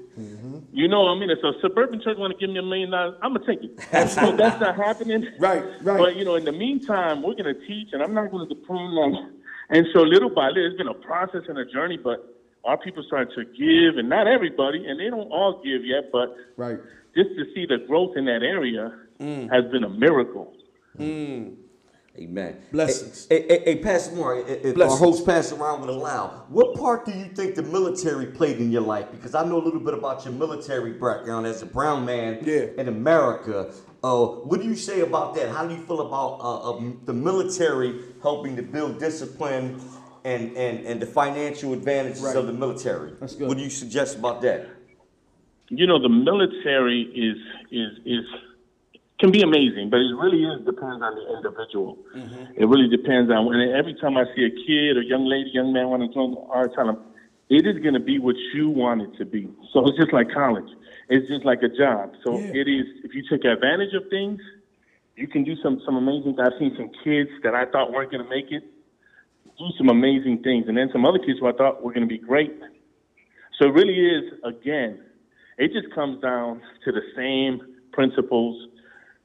[0.76, 3.18] You know, I mean, if a suburban church want to give me a million dollars,
[3.22, 3.80] I'm gonna take it.
[4.10, 5.26] so that's not happening.
[5.40, 5.98] Right, right.
[5.98, 9.32] But you know, in the meantime, we're gonna teach, and I'm not gonna depend on.
[9.70, 11.98] And so, little by little, it's been a process and a journey.
[11.98, 16.12] But our people started to give, and not everybody, and they don't all give yet.
[16.12, 16.78] But right,
[17.16, 19.50] just to see the growth in that area mm.
[19.52, 20.54] has been a miracle.
[20.98, 21.56] Mm.
[22.18, 22.62] Amen.
[22.72, 23.28] Blessings.
[23.30, 24.82] Hey, hey, hey, Pastor Moore, if Blessings.
[24.82, 28.72] our host Pastor Ron would allow, what part do you think the military played in
[28.72, 29.08] your life?
[29.12, 32.68] Because I know a little bit about your military background as a brown man yeah.
[32.78, 33.74] in America.
[34.02, 35.50] Uh, what do you say about that?
[35.50, 39.82] How do you feel about uh, the military helping to build discipline
[40.24, 42.38] and, and, and the financial advantages right.
[42.38, 43.12] of the military?
[43.20, 43.50] That's good.
[43.50, 44.70] What do you suggest about that?
[45.70, 47.38] You know, the military is
[47.72, 48.26] is is
[49.20, 51.98] can be amazing, but it really is depends on the individual.
[52.16, 52.62] Mm-hmm.
[52.62, 53.54] It really depends on.
[53.54, 56.36] And every time I see a kid or young lady, young man want to join,
[56.54, 57.00] I tell them
[57.50, 59.50] it is going to be what you want it to be.
[59.72, 60.70] So it's just like college.
[61.10, 62.14] It's just like a job.
[62.26, 62.62] So yeah.
[62.62, 62.86] it is.
[63.04, 64.42] If you take advantage of things,
[65.16, 66.36] you can do some some amazing.
[66.40, 68.64] I've seen some kids that I thought weren't going to make it
[69.58, 72.12] do some amazing things, and then some other kids who I thought were going to
[72.12, 72.54] be great.
[73.58, 74.34] So it really is.
[74.44, 75.00] Again,
[75.58, 78.70] it just comes down to the same principles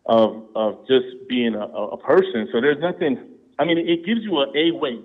[0.06, 2.48] of of just being a, a person.
[2.52, 3.18] So there's nothing.
[3.58, 5.00] I mean, it gives you a a way.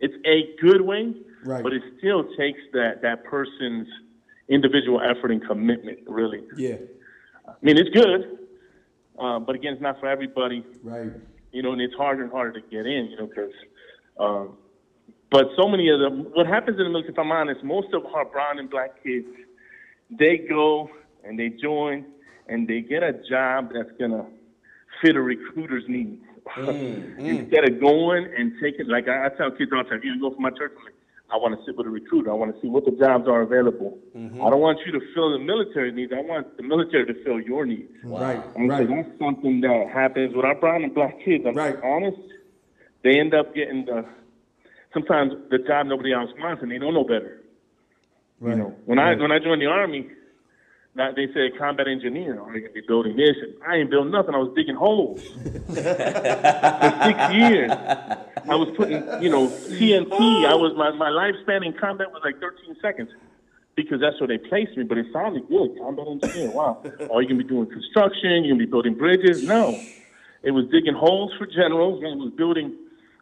[0.00, 1.14] It's a good way,
[1.44, 1.62] right.
[1.62, 3.88] but it still takes that that person's
[4.48, 6.00] individual effort and commitment.
[6.06, 6.42] Really.
[6.56, 6.76] Yeah.
[7.46, 8.38] I mean, it's good,
[9.18, 10.64] uh, but again, it's not for everybody.
[10.82, 11.10] Right.
[11.52, 13.08] You know, and it's harder and harder to get in.
[13.10, 13.52] You know, because.
[14.18, 14.56] Um,
[15.30, 18.04] but so many of them, what happens in the military, if I'm honest, most of
[18.06, 19.28] our brown and black kids,
[20.18, 20.90] they go
[21.24, 22.04] and they join
[22.48, 24.24] and they get a job that's going to
[25.02, 26.22] fit a recruiter's needs.
[26.56, 27.38] Mm, mm.
[27.40, 30.34] Instead of going and taking, like I, I tell kids all the time, you go
[30.34, 30.94] from my church, I'm like,
[31.32, 32.30] I want to sit with a recruiter.
[32.30, 33.96] I want to see what the jobs are available.
[34.16, 34.42] Mm-hmm.
[34.42, 36.12] I don't want you to fill the military needs.
[36.12, 37.92] I want the military to fill your needs.
[38.02, 38.20] Wow.
[38.20, 38.88] Right, and right.
[38.88, 41.44] So that's something that happens with our brown and black kids.
[41.46, 41.76] I'm right.
[41.84, 42.18] honest.
[43.04, 44.04] They end up getting the
[44.92, 47.39] sometimes the job nobody else wants, and they don't know better.
[48.40, 48.56] Right.
[48.56, 49.16] You know, when right.
[49.16, 50.08] I when I joined the army,
[50.94, 52.40] Now they said combat engineer.
[52.40, 53.36] Are you gonna be building this?
[53.40, 54.34] And I ain't building nothing.
[54.34, 55.22] I was digging holes
[55.66, 55.74] for
[57.04, 57.70] six years.
[57.70, 60.46] I was putting, you know, TNT.
[60.46, 63.10] I was my my lifespan in combat was like 13 seconds
[63.76, 64.84] because that's where they placed me.
[64.84, 66.50] But it sounded good, combat engineer.
[66.50, 66.82] Wow.
[66.84, 68.44] Are oh, you gonna be doing construction?
[68.44, 69.44] You gonna be building bridges?
[69.44, 69.78] No.
[70.42, 72.74] It was digging holes for generals and it was building.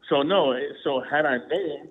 [0.08, 0.56] So no.
[0.84, 1.88] So had I known,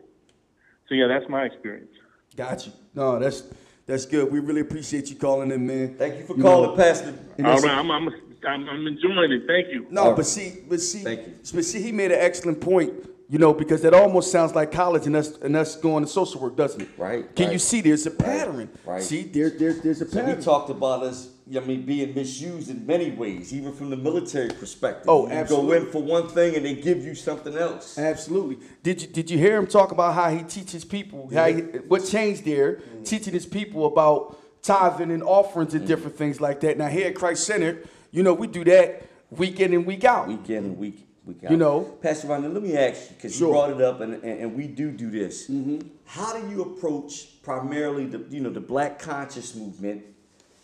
[0.88, 1.92] so yeah, that's my experience.
[2.38, 2.71] Got you.
[2.93, 3.43] No, that's
[3.88, 4.32] that's good.
[4.32, 5.95] We really appreciate you calling in, man.
[5.95, 7.17] Thank you for you calling, know, Pastor.
[7.43, 8.08] All right, I'm, I'm,
[8.47, 9.47] I'm, I'm enjoying it.
[9.47, 9.88] Thank you.
[9.89, 11.34] No, but see, but see, Thank you.
[11.54, 12.93] but see, he made an excellent point.
[13.30, 16.39] You know, because that almost sounds like college and us and us going to social
[16.39, 16.88] work, doesn't it?
[16.97, 17.36] Right.
[17.36, 17.54] Can right.
[17.54, 18.69] you see there's a pattern?
[18.86, 19.04] Right.
[19.04, 20.30] See, there, there, there's a pattern.
[20.30, 23.95] So we talked about us I mean, being misused in many ways, even from the
[23.95, 25.05] military perspective.
[25.07, 25.79] Oh, you absolutely.
[25.79, 27.97] go in for one thing and they give you something else.
[27.97, 28.57] Absolutely.
[28.83, 31.29] Did you did you hear him talk about how he teaches people?
[31.31, 31.41] Yeah.
[31.41, 32.75] How he, what changed there?
[32.75, 33.03] Mm-hmm.
[33.03, 35.88] Teaching his people about tithing and offerings and mm-hmm.
[35.88, 36.77] different things like that.
[36.77, 37.81] Now here at Christ Center,
[38.12, 40.27] you know, we do that week in and week out.
[40.27, 41.51] Week in and week week out.
[41.51, 43.47] You know, Pastor Ronnie, let me ask you because sure.
[43.47, 45.49] you brought it up and, and, and we do do this.
[45.49, 45.88] Mm-hmm.
[46.05, 50.03] How do you approach primarily the you know the Black conscious movement?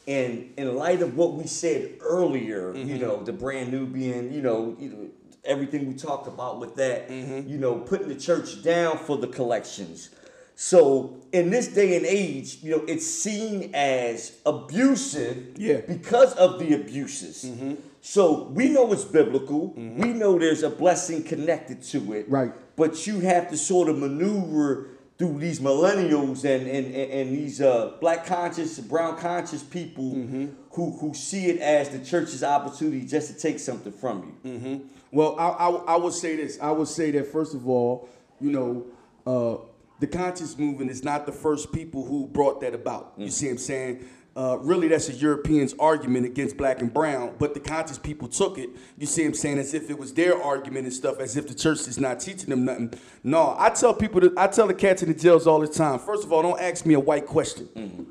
[0.07, 2.89] And in light of what we said earlier, mm-hmm.
[2.89, 5.09] you know, the brand new being, you know, you know,
[5.45, 7.49] everything we talked about with that, mm-hmm.
[7.49, 10.09] you know, putting the church down for the collections.
[10.55, 15.81] So in this day and age, you know, it's seen as abusive yeah.
[15.87, 17.45] because of the abuses.
[17.45, 17.75] Mm-hmm.
[18.01, 19.69] So we know it's biblical.
[19.69, 20.01] Mm-hmm.
[20.01, 22.29] We know there's a blessing connected to it.
[22.29, 22.51] Right.
[22.75, 24.89] But you have to sort of maneuver
[25.23, 30.47] through these millennials and and, and, and these uh, black conscious, brown conscious people mm-hmm.
[30.71, 34.51] who who see it as the church's opportunity just to take something from you.
[34.51, 34.88] Mm-hmm.
[35.12, 36.59] Well, I, I, I would say this.
[36.62, 38.09] I would say that first of all,
[38.39, 38.86] you know.
[39.25, 39.63] Uh,
[39.99, 43.13] the conscious movement is not the first people who brought that about.
[43.15, 43.31] You mm-hmm.
[43.31, 44.05] see what I'm saying?
[44.35, 48.57] Uh, really, that's a European's argument against black and brown, but the conscious people took
[48.57, 48.67] it,
[48.97, 51.53] you see I'm saying, as if it was their argument and stuff, as if the
[51.53, 52.93] church is not teaching them nothing.
[53.23, 55.99] No, I tell people, that, I tell the cats in the jails all the time,
[55.99, 57.69] first of all, don't ask me a white question.
[57.75, 58.03] Mm-hmm.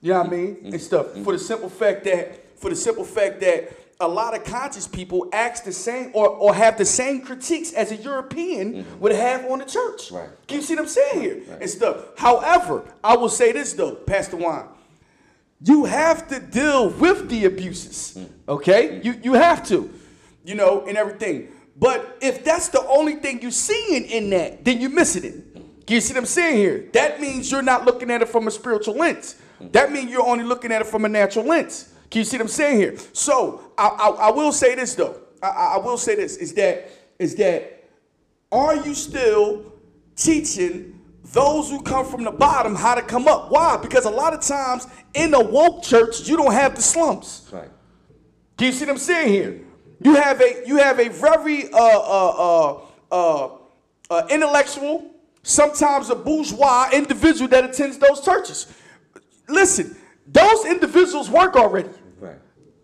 [0.00, 0.54] You know what I mean?
[0.56, 0.66] Mm-hmm.
[0.66, 1.06] And stuff.
[1.06, 1.22] Mm-hmm.
[1.22, 5.28] For the simple fact that, for the simple fact that a lot of conscious people
[5.32, 8.98] ask the same or, or have the same critiques as a European mm-hmm.
[8.98, 10.10] would have on the church.
[10.10, 10.28] Right.
[10.48, 11.42] Can you see what I'm saying here?
[11.46, 11.62] Right.
[11.62, 12.18] And stuff.
[12.18, 14.68] However, I will say this though, Pastor Juan
[15.64, 18.16] you have to deal with the abuses.
[18.18, 18.28] Mm.
[18.48, 18.88] Okay?
[18.88, 19.04] Mm.
[19.04, 19.90] You you have to,
[20.44, 21.48] you know, and everything.
[21.76, 25.86] But if that's the only thing you're seeing in that, then you're missing it.
[25.86, 26.88] Can you see what I'm saying here?
[26.92, 29.36] That means you're not looking at it from a spiritual lens.
[29.60, 29.72] Mm.
[29.72, 31.92] That means you're only looking at it from a natural lens.
[32.10, 32.96] Can you see what I'm saying here?
[33.12, 35.18] So I, I, I will say this though.
[35.42, 37.88] I, I will say this is that is that
[38.50, 39.72] are you still
[40.14, 40.91] teaching
[41.32, 43.50] those who come from the bottom how to come up.
[43.50, 43.76] Why?
[43.76, 47.48] Because a lot of times in a woke church, you don't have the slumps.
[47.50, 47.70] Right.
[48.56, 49.60] Do you see what I'm saying here?
[50.00, 53.50] You have a you have a very uh, uh, uh,
[54.10, 55.10] uh, intellectual,
[55.42, 58.72] sometimes a bourgeois individual that attends those churches.
[59.48, 61.90] Listen, those individuals work already.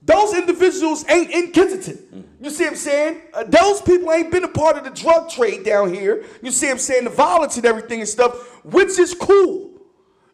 [0.09, 2.31] Those individuals ain't in Kensington.
[2.41, 3.21] You see what I'm saying?
[3.35, 6.25] Uh, those people ain't been a part of the drug trade down here.
[6.43, 7.05] You see what I'm saying?
[7.05, 9.71] The violence and everything and stuff, which is cool.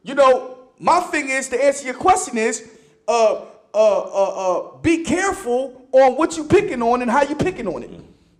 [0.04, 2.70] You know, my thing is to answer your question is,
[3.08, 4.04] uh, uh, uh,
[4.74, 7.90] uh, be careful on what you picking on and how you picking on it.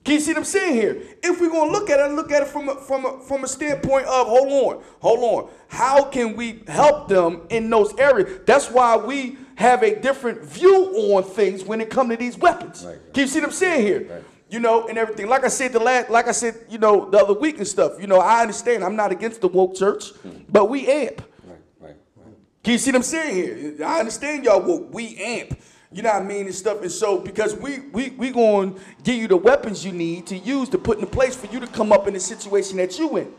[0.05, 1.03] Can you see what I'm saying here?
[1.23, 3.49] If we're gonna look at it, look at it from a, from a, from a
[3.49, 5.51] standpoint of hold on, hold on.
[5.69, 8.41] How can we help them in those areas?
[8.45, 12.85] That's why we have a different view on things when it comes to these weapons.
[12.85, 12.99] Right.
[13.15, 14.07] Can you see what I'm saying here?
[14.11, 14.25] Right.
[14.51, 15.27] You know, and everything.
[15.27, 17.99] Like I said the last, like I said, you know, the other week and stuff.
[17.99, 18.85] You know, I understand.
[18.85, 20.43] I'm not against the woke church, hmm.
[20.51, 21.23] but we amp.
[21.45, 22.35] Right, right, right.
[22.63, 23.87] Can you see what I'm saying here?
[23.87, 24.93] I understand y'all woke.
[24.93, 25.59] We amp.
[25.95, 26.83] You know what I mean and stuff.
[26.83, 30.37] And so because we we we going to give you the weapons you need to
[30.37, 33.17] use to put in place for you to come up in the situation that you
[33.17, 33.33] in.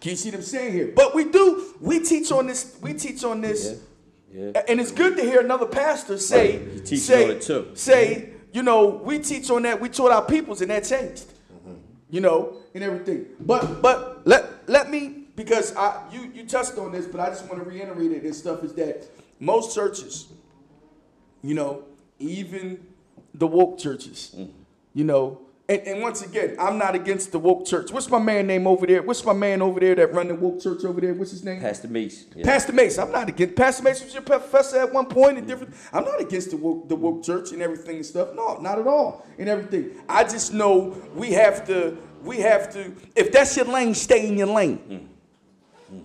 [0.00, 0.92] Can you see what I'm saying here?
[0.94, 1.74] But we do.
[1.80, 2.76] We teach on this.
[2.82, 3.80] We teach on this.
[4.32, 4.50] Yeah.
[4.54, 4.62] Yeah.
[4.68, 7.40] And it's good to hear another pastor say, say,
[7.74, 9.80] say, you know, we teach on that.
[9.80, 11.26] We taught our peoples, and that changed.
[11.26, 11.74] Mm-hmm.
[12.10, 13.26] You know, and everything.
[13.40, 17.48] But but let let me because I you you touched on this, but I just
[17.48, 18.22] want to reiterate it.
[18.22, 19.06] This stuff is that
[19.38, 20.26] most churches,
[21.42, 21.84] you know,
[22.20, 22.86] even
[23.34, 24.50] the woke churches, mm.
[24.94, 25.40] you know.
[25.68, 27.92] And, and, once again, I'm not against the woke church.
[27.92, 29.02] What's my man name over there?
[29.02, 31.14] What's my man over there that run the woke church over there?
[31.14, 31.60] What's his name?
[31.60, 32.26] Pastor Mace.
[32.34, 32.44] Yeah.
[32.44, 32.98] Pastor Mace.
[32.98, 35.72] I'm not against Pastor Mace was your professor at one point and different.
[35.92, 38.30] I'm not against the woke, the woke church and everything and stuff.
[38.34, 39.24] No, not at all.
[39.38, 39.92] And everything.
[40.08, 41.96] I just know we have to.
[42.24, 42.92] We have to.
[43.14, 44.78] If that's your lane, stay in your lane.
[45.92, 45.96] Mm.
[45.96, 46.02] Mm.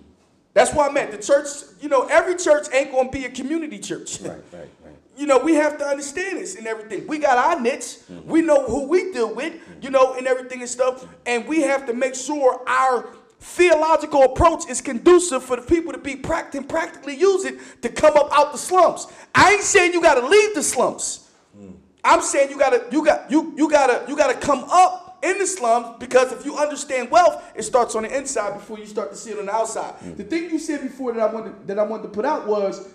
[0.54, 1.48] That's why I'm at the church.
[1.80, 4.20] You know, every church ain't gonna be a community church.
[4.20, 4.85] Right, right, right.
[5.16, 7.06] You know, we have to understand this and everything.
[7.06, 7.98] We got our niche.
[8.10, 8.28] Mm-hmm.
[8.28, 11.06] We know who we deal with, you know, and everything and stuff.
[11.24, 13.08] And we have to make sure our
[13.40, 18.14] theological approach is conducive for the people to be practicing, practically use it to come
[18.16, 19.06] up out the slums.
[19.34, 21.30] I ain't saying you got to leave the slums.
[21.58, 21.76] Mm.
[22.04, 25.46] I'm saying you gotta, you got, you, you gotta, you gotta come up in the
[25.46, 29.16] slums because if you understand wealth, it starts on the inside before you start to
[29.16, 29.94] see it on the outside.
[30.00, 30.16] Mm.
[30.16, 32.88] The thing you said before that I wanted that I wanted to put out was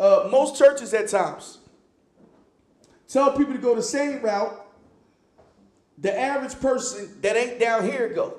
[0.00, 1.57] uh, most churches at times
[3.08, 4.64] tell people to go the same route
[6.00, 8.34] the average person that ain't down here go.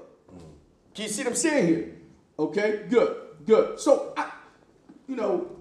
[0.95, 1.95] Can you see what I'm saying here?
[2.37, 3.79] Okay, good, good.
[3.79, 4.31] So, I,
[5.07, 5.51] you know,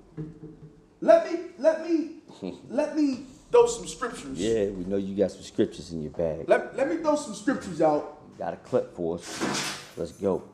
[1.01, 2.11] let me, let me,
[2.69, 4.39] let me throw some scriptures.
[4.39, 6.49] Yeah, we know you got some scriptures in your bag.
[6.49, 8.21] Let, let me throw some scriptures out.
[8.31, 9.83] You got a clip for us.
[9.97, 10.45] Let's go.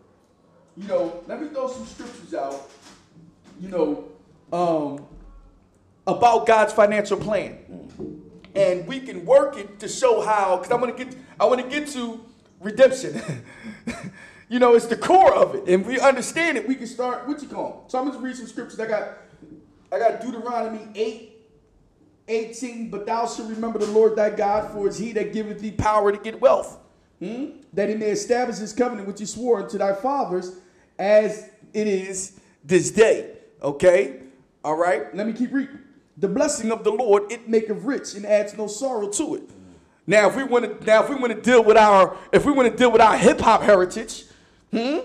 [0.77, 2.69] You know, let me throw some scriptures out.
[3.61, 4.05] You know,
[4.53, 5.07] um,
[6.07, 7.59] about God's financial plan.
[7.71, 8.23] Mm.
[8.55, 11.61] And we can work it to show how, because I want to get I want
[11.61, 12.25] to get to
[12.61, 13.21] redemption.
[14.49, 15.69] you know, it's the core of it.
[15.69, 18.47] And we understand it, we can start, what you call So I'm gonna read some
[18.47, 18.79] scriptures.
[18.79, 19.19] I got
[19.93, 21.33] I got Deuteronomy 8,
[22.27, 25.71] 18, but thou shalt remember the Lord thy God, for it's he that giveth thee
[25.71, 26.79] power to get wealth.
[27.21, 27.59] Hmm?
[27.73, 30.57] That he may establish his covenant which he swore unto thy fathers
[30.99, 33.37] as it is this day.
[33.62, 34.21] Okay?
[34.64, 35.79] All right, let me keep reading.
[36.16, 39.50] The blessing of the Lord, it maketh rich and adds no sorrow to it.
[40.07, 42.53] Now, if we want to, now if we want to deal with our, if we
[42.53, 44.24] want to deal with our hip hop heritage,
[44.70, 44.98] hmm,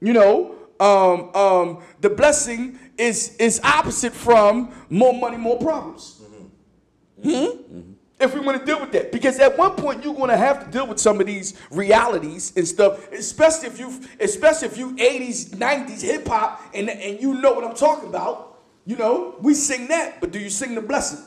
[0.00, 6.20] you know, um, um, the blessing is is opposite from more money, more problems.
[6.22, 7.30] Mm-hmm.
[7.30, 7.36] Hmm.
[7.36, 7.92] Mm-hmm.
[8.18, 10.64] If we want to deal with that, because at one point you're going to have
[10.64, 14.96] to deal with some of these realities and stuff, especially if you, especially if you
[14.96, 18.55] 80s, 90s hip hop, and and you know what I'm talking about.
[18.86, 21.18] You know, we sing that, but do you sing the blessing?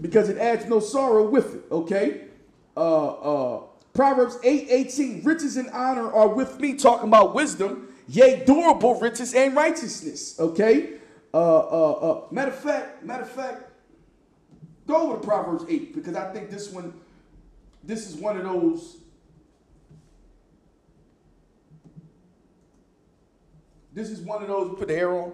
[0.00, 2.22] Because it adds no sorrow with it, okay?
[2.74, 3.06] Uh,
[3.56, 8.98] uh, Proverbs 8 18, riches and honor are with me, talking about wisdom, yea, durable
[8.98, 10.94] riches and righteousness, okay?
[11.34, 13.64] Uh, uh, uh, matter of fact, matter of fact,
[14.86, 16.94] go to Proverbs 8 because I think this one,
[17.84, 18.96] this is one of those.
[23.92, 24.78] This is one of those.
[24.78, 25.32] Put the hair on.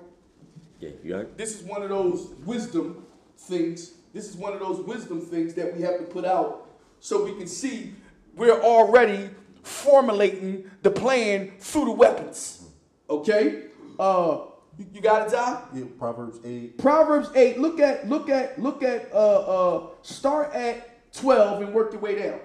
[0.82, 1.38] Yeah, you right.
[1.38, 3.06] This is one of those wisdom
[3.38, 3.92] things.
[4.12, 6.68] This is one of those wisdom things that we have to put out
[6.98, 7.94] so we can see
[8.34, 9.30] we're already
[9.62, 12.64] formulating the plan through the weapons.
[13.08, 13.66] Okay?
[13.96, 14.46] Uh
[14.92, 15.68] you, got it, John?
[15.72, 16.78] Yeah, Proverbs 8.
[16.78, 17.60] Proverbs 8.
[17.60, 22.16] Look at, look at, look at, uh uh start at 12 and work your way
[22.16, 22.40] down.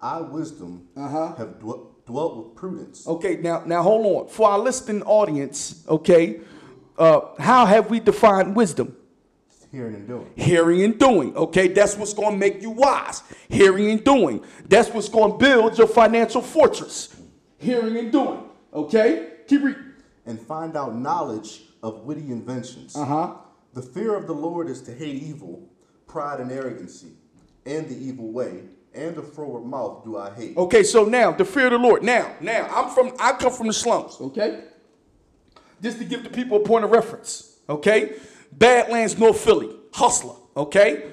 [0.00, 1.36] I wisdom uh-huh.
[1.36, 3.06] have dwelt with prudence.
[3.06, 4.28] Okay, now now hold on.
[4.28, 6.40] For our listening audience, okay,
[6.98, 8.96] uh, how have we defined wisdom?
[9.70, 10.30] Hearing and doing.
[10.36, 11.36] Hearing and doing.
[11.36, 13.24] Okay, that's what's going to make you wise.
[13.48, 14.44] Hearing and doing.
[14.68, 17.16] That's what's going to build your financial fortress.
[17.58, 18.44] Hearing and doing.
[18.72, 19.82] Okay, keep reading.
[20.26, 22.94] And find out knowledge of witty inventions.
[22.94, 23.34] Uh huh.
[23.72, 25.68] The fear of the Lord is to hate evil,
[26.06, 27.14] pride and arrogancy,
[27.66, 28.62] and the evil way,
[28.94, 30.56] and a froward mouth do I hate.
[30.56, 32.04] Okay, so now the fear of the Lord.
[32.04, 34.18] Now, now I'm from I come from the slums.
[34.20, 34.62] Okay
[35.84, 38.16] just to give the people a point of reference, okay?
[38.50, 41.10] Badlands, North Philly, hustler, okay?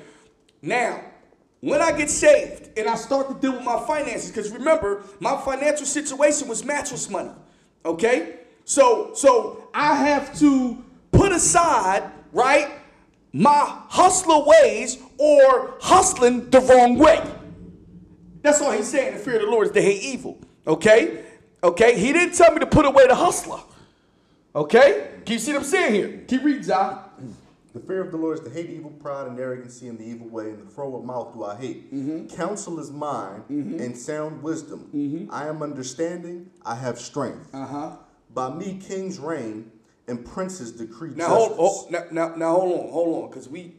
[0.62, 1.04] Now,
[1.60, 5.40] when I get saved and I start to deal with my finances, because remember, my
[5.42, 7.32] financial situation was mattress money,
[7.86, 8.40] okay?
[8.64, 12.72] So, so I have to put aside, right,
[13.34, 17.22] my hustler ways or hustling the wrong way.
[18.42, 19.14] That's all he's saying.
[19.14, 21.26] The fear of the Lord is to hate evil, okay?
[21.62, 23.60] Okay, he didn't tell me to put away the hustler.
[24.56, 25.10] Okay?
[25.26, 26.24] Can you see what I'm saying here?
[26.28, 27.06] Keep reading, Zah.
[27.74, 30.28] The fear of the Lord is to hate evil, pride, and arrogancy, and the evil
[30.28, 31.94] way, and the froward mouth do I hate.
[31.94, 32.36] Mm-hmm.
[32.36, 33.80] Counsel is mine, mm-hmm.
[33.80, 34.90] and sound wisdom.
[34.94, 35.34] Mm-hmm.
[35.34, 37.48] I am understanding, I have strength.
[37.54, 37.96] Uh-huh.
[38.34, 39.72] By me kings reign,
[40.10, 41.56] and princes decree now, justice.
[41.56, 43.76] Hold, hold, now, now, now, hold on, hold on, because we,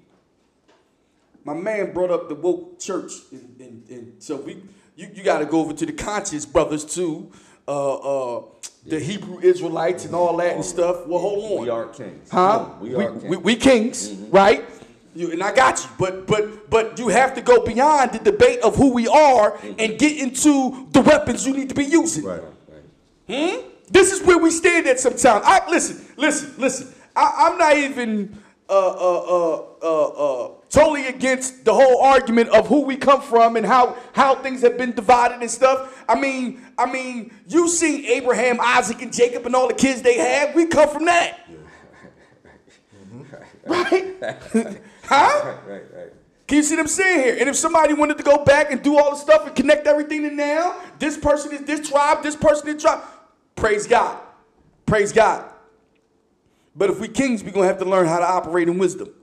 [1.44, 4.62] my man brought up the woke church, and, and, and so we,
[4.96, 7.30] you, you got to go over to the conscious brothers too.
[7.68, 8.42] Uh, uh,
[8.86, 11.06] the Hebrew Israelites and all that and stuff.
[11.06, 11.62] Well, hold on.
[11.62, 12.30] We are kings.
[12.30, 12.70] Huh?
[12.80, 13.24] we, we, kings.
[13.24, 14.30] We, we kings, mm-hmm.
[14.30, 14.64] right?
[15.14, 18.60] You, and I got you, but but but you have to go beyond the debate
[18.60, 19.74] of who we are mm-hmm.
[19.78, 22.24] and get into the weapons you need to be using.
[22.24, 22.40] Right.
[22.68, 23.60] right.
[23.60, 23.68] Hmm?
[23.90, 25.44] This is where we stand at sometimes.
[25.44, 26.94] I listen, listen, listen.
[27.14, 32.80] I, am not even uh, uh, uh, uh, totally against the whole argument of who
[32.80, 36.02] we come from and how how things have been divided and stuff.
[36.08, 40.16] I mean, I mean, you see Abraham, Isaac, and Jacob and all the kids they
[40.16, 40.54] had.
[40.54, 41.38] We come from that.
[43.64, 44.16] Right?
[45.04, 45.44] huh?
[45.44, 46.12] Right, right, right.
[46.48, 47.36] Can you see them saying here?
[47.38, 50.28] And if somebody wanted to go back and do all the stuff and connect everything
[50.28, 53.04] to now, this person is this tribe, this person is tribe.
[53.54, 54.18] Praise God.
[54.84, 55.48] Praise God.
[56.74, 59.14] But if we kings, we're gonna have to learn how to operate in wisdom.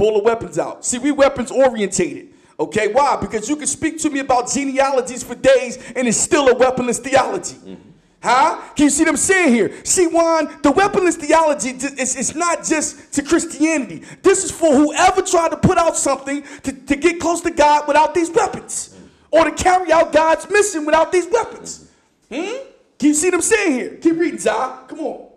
[0.00, 0.82] Pull the weapons out.
[0.82, 2.28] See, we weapons orientated.
[2.58, 3.18] Okay, why?
[3.20, 6.98] Because you can speak to me about genealogies for days and it's still a weaponless
[6.98, 7.56] theology.
[7.56, 7.90] Mm-hmm.
[8.22, 8.62] Huh?
[8.74, 9.84] Can you see them saying here?
[9.84, 14.02] See, Juan, the weaponless theology is it's not just to Christianity.
[14.22, 17.86] This is for whoever tried to put out something to, to get close to God
[17.86, 18.96] without these weapons.
[19.30, 21.90] Or to carry out God's mission without these weapons.
[22.32, 22.56] Hmm?
[22.98, 23.96] Can you see them saying here?
[23.96, 24.78] Keep reading, Zah.
[24.88, 25.28] Come on.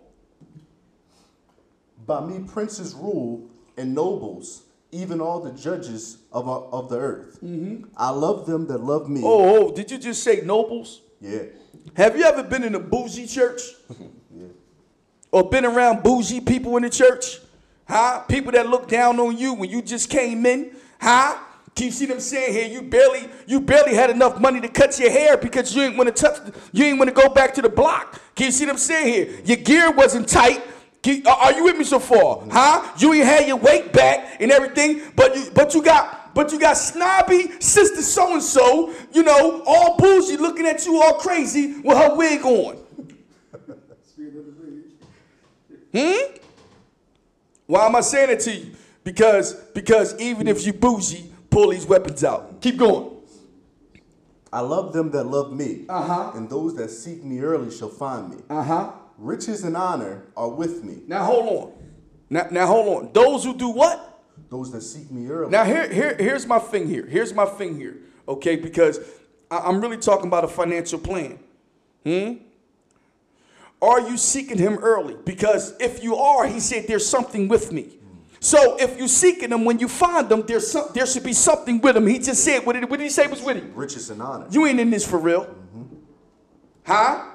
[2.06, 4.62] By me princes rule and nobles,
[4.92, 7.38] even all the judges of, of the earth.
[7.42, 7.84] Mm-hmm.
[7.96, 9.22] I love them that love me.
[9.24, 11.00] Oh, oh, did you just say nobles?
[11.20, 11.44] Yeah.
[11.96, 13.60] Have you ever been in a bougie church?
[13.90, 14.46] yeah.
[15.30, 17.40] Or been around bougie people in the church?
[17.88, 18.20] Huh?
[18.20, 20.76] People that look down on you when you just came in?
[21.00, 21.38] Huh?
[21.74, 22.68] Can you see them saying here?
[22.68, 26.14] You barely, you barely had enough money to cut your hair because you ain't want
[26.14, 28.20] to touch, you ain't want to go back to the block.
[28.36, 29.40] Can you see them saying here?
[29.44, 30.62] Your gear wasn't tight.
[31.26, 32.42] Are you with me so far?
[32.50, 32.92] Huh?
[32.98, 36.58] You ain't had your weight back and everything, but you, but you got but you
[36.58, 41.78] got snobby sister so and so, you know, all bougie looking at you all crazy
[41.80, 42.76] with her wig on.
[45.92, 46.36] hmm?
[47.66, 48.74] Why am I saying it to you?
[49.04, 52.60] Because because even if you bougie, pull these weapons out.
[52.60, 53.10] Keep going.
[54.52, 56.32] I love them that love me, uh-huh.
[56.36, 58.36] and those that seek me early shall find me.
[58.48, 58.92] Uh-huh.
[59.18, 61.02] Riches and honor are with me.
[61.06, 61.72] Now hold on.
[62.30, 63.12] Now, now hold on.
[63.12, 64.14] Those who do what?
[64.50, 65.50] those that seek me early.
[65.50, 67.06] Now here, here, here's my thing here.
[67.06, 67.96] Here's my thing here.
[68.28, 69.00] Okay, because
[69.50, 71.38] I, am really talking about a financial plan.
[72.04, 72.34] Hmm?
[73.82, 75.16] Are you seeking him early?
[75.24, 77.98] Because if you are, he said, there's something with me.
[78.40, 81.80] So if you're seeking him, when you find them, there's some, there should be something
[81.80, 82.06] with him.
[82.06, 83.72] He just said, what did, what did he say was with him?
[83.74, 84.46] Riches and honor.
[84.50, 85.44] You ain't in this for real.
[85.44, 85.96] Mm-hmm.
[86.86, 87.30] Huh?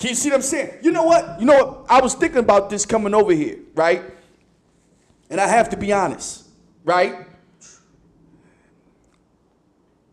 [0.00, 0.78] Can you see what I'm saying?
[0.82, 1.38] You know what?
[1.38, 1.86] You know what?
[1.88, 4.02] I was thinking about this coming over here, right?
[5.28, 6.50] And I have to be honest
[6.84, 7.26] right?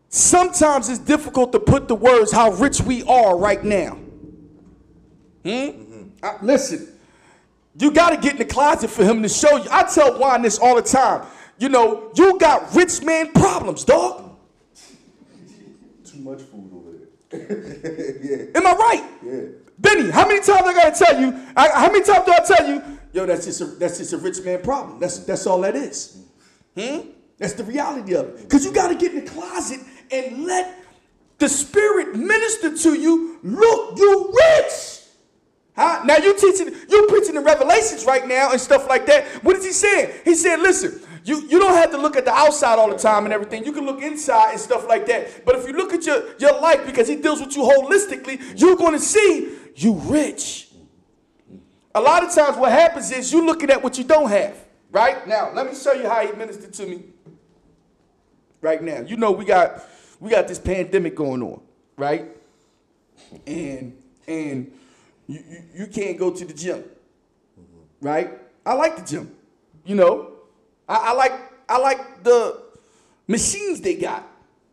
[0.08, 3.94] Sometimes it's difficult to put the words how rich we are right now.
[5.42, 5.48] Hmm?
[5.48, 6.02] Mm-hmm.
[6.22, 6.88] Uh, listen,
[7.78, 9.68] you got to get in the closet for him to show you.
[9.70, 11.26] I tell Juan this all the time.
[11.58, 14.36] You know, you got rich man problems, dog.
[16.04, 16.90] Too much food over
[17.30, 18.20] there.
[18.22, 18.46] yeah.
[18.58, 19.04] Am I right?
[19.24, 19.40] Yeah.
[19.78, 21.32] Benny, how many times I gotta tell you?
[21.56, 22.82] I, how many times do I tell you?
[23.12, 24.98] Yo, that's just a, that's just a rich man problem.
[25.00, 26.24] That's that's all that is.
[26.76, 27.10] Hmm?
[27.38, 28.42] That's the reality of it.
[28.42, 30.84] Because you got to get in the closet and let
[31.38, 33.38] the Spirit minister to you.
[33.42, 34.98] Look, you rich.
[35.76, 36.02] Huh?
[36.04, 39.24] Now you teaching, you preaching the revelations right now and stuff like that.
[39.44, 40.12] What is he saying?
[40.24, 43.24] He said, listen, you, you don't have to look at the outside all the time
[43.24, 43.64] and everything.
[43.64, 45.44] You can look inside and stuff like that.
[45.44, 48.74] But if you look at your, your life because he deals with you holistically, you're
[48.74, 50.68] going to see you rich.
[51.94, 54.56] A lot of times what happens is you're looking at what you don't have.
[54.90, 55.26] Right?
[55.26, 57.02] Now, let me show you how he ministered to me
[58.60, 59.00] right now.
[59.00, 59.84] You know we got
[60.20, 61.60] we got this pandemic going on,
[61.96, 62.26] right?
[63.46, 64.72] And and
[65.26, 66.84] you, you, you can't go to the gym.
[68.00, 68.30] Right?
[68.64, 69.34] I like the gym.
[69.84, 70.32] You know,
[70.88, 71.32] I, I like
[71.68, 72.62] I like the
[73.26, 74.26] machines they got,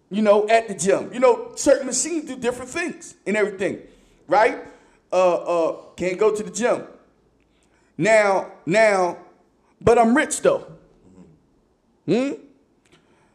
[0.10, 1.12] you know, at the gym.
[1.14, 3.82] You know, certain machines do different things and everything,
[4.28, 4.60] right?
[5.16, 6.84] Uh, uh, can't go to the gym.
[7.98, 9.18] Now, now,
[9.80, 10.68] but I'm rich though.
[12.06, 12.34] Hmm?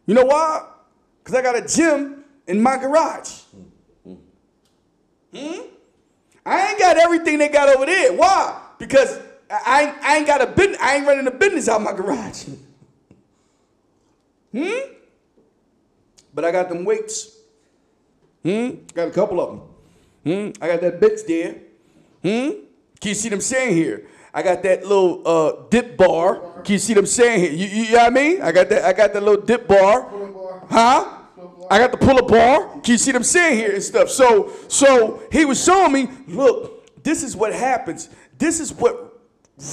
[0.04, 0.66] You know why?
[1.24, 3.30] Because I got a gym in my garage.
[4.04, 5.62] Hmm?
[6.44, 8.12] I ain't got everything they got over there.
[8.12, 8.60] Why?
[8.78, 9.18] Because
[9.48, 10.76] I, ain't, I ain't got a business.
[10.82, 12.44] I ain't running a business out my garage.
[14.52, 14.80] hmm?
[16.34, 17.38] But I got them weights.
[18.42, 18.72] Hmm?
[18.92, 19.62] Got a couple of them.
[20.52, 20.62] Hmm?
[20.62, 21.69] I got that bits there.
[22.22, 22.50] Hmm?
[23.00, 24.06] Can you see them saying here?
[24.32, 26.62] I got that little uh, dip bar.
[26.62, 27.50] Can you see them saying here?
[27.50, 28.42] You, you, you know what I mean?
[28.42, 28.84] I got that.
[28.84, 30.08] I got that little dip bar.
[30.70, 31.16] Huh?
[31.70, 32.80] I got the pull up bar.
[32.80, 34.10] Can you see them saying here and stuff?
[34.10, 36.08] So, so he was showing me.
[36.28, 38.08] Look, this is what happens.
[38.38, 39.20] This is what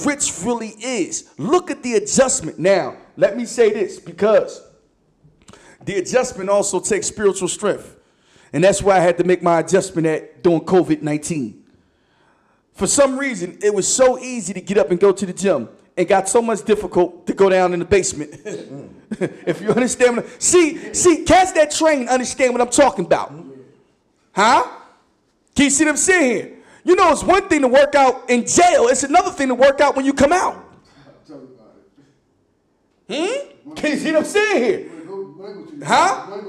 [0.04, 1.30] rich really is.
[1.38, 2.58] Look at the adjustment.
[2.58, 4.62] Now, let me say this because
[5.84, 7.96] the adjustment also takes spiritual strength,
[8.52, 11.57] and that's why I had to make my adjustment at during COVID nineteen
[12.78, 15.68] for some reason, it was so easy to get up and go to the gym
[15.96, 18.30] and got so much difficult to go down in the basement.
[19.44, 23.34] if you understand what I, see, see, catch that train, understand what I'm talking about.
[24.32, 24.68] Huh?
[25.56, 26.56] Can you see I'm saying here?
[26.84, 29.80] You know, it's one thing to work out in jail, it's another thing to work
[29.80, 30.64] out when you come out.
[33.10, 33.74] Hmm?
[33.74, 34.90] Can you see what I'm saying here?
[35.84, 36.40] Huh?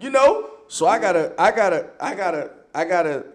[0.00, 3.26] You know, so I gotta, I gotta, I gotta, I gotta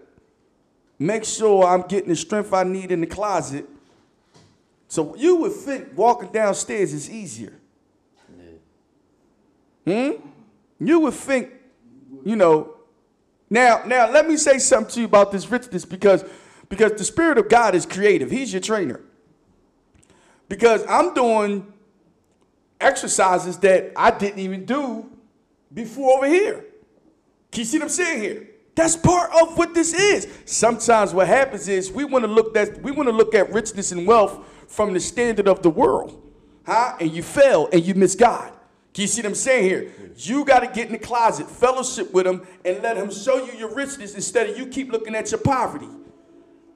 [0.98, 3.66] make sure I'm getting the strength I need in the closet.
[4.88, 7.54] So you would think walking downstairs is easier.
[9.86, 10.10] Hmm?
[10.80, 11.50] You would think,
[12.24, 12.74] you know.
[13.50, 16.24] Now, now let me say something to you about this richness because,
[16.68, 18.30] because the Spirit of God is creative.
[18.30, 19.00] He's your trainer.
[20.48, 21.72] Because I'm doing
[22.80, 25.10] exercises that I didn't even do
[25.72, 26.64] before over here.
[27.50, 28.48] Can you see what I'm saying here?
[28.78, 30.28] That's part of what this is.
[30.44, 33.90] Sometimes what happens is we want to look that we want to look at richness
[33.90, 36.22] and wealth from the standard of the world.
[36.64, 36.96] Huh?
[37.00, 38.52] And you fail and you miss God.
[38.94, 39.92] Can you see what I'm saying here?
[40.18, 43.52] You got to get in the closet, fellowship with him, and let him show you
[43.54, 45.88] your richness instead of you keep looking at your poverty.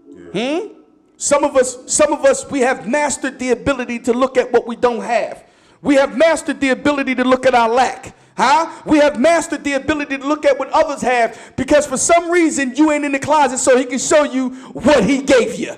[0.08, 0.58] Yeah.
[0.58, 0.72] Hmm?
[1.16, 4.66] Some of us, some of us, we have mastered the ability to look at what
[4.66, 5.44] we don't have.
[5.80, 8.16] We have mastered the ability to look at our lack.
[8.42, 8.82] Huh?
[8.86, 12.74] We have mastered the ability to look at what others have because for some reason
[12.74, 15.76] you ain't in the closet so he can show you what he gave you.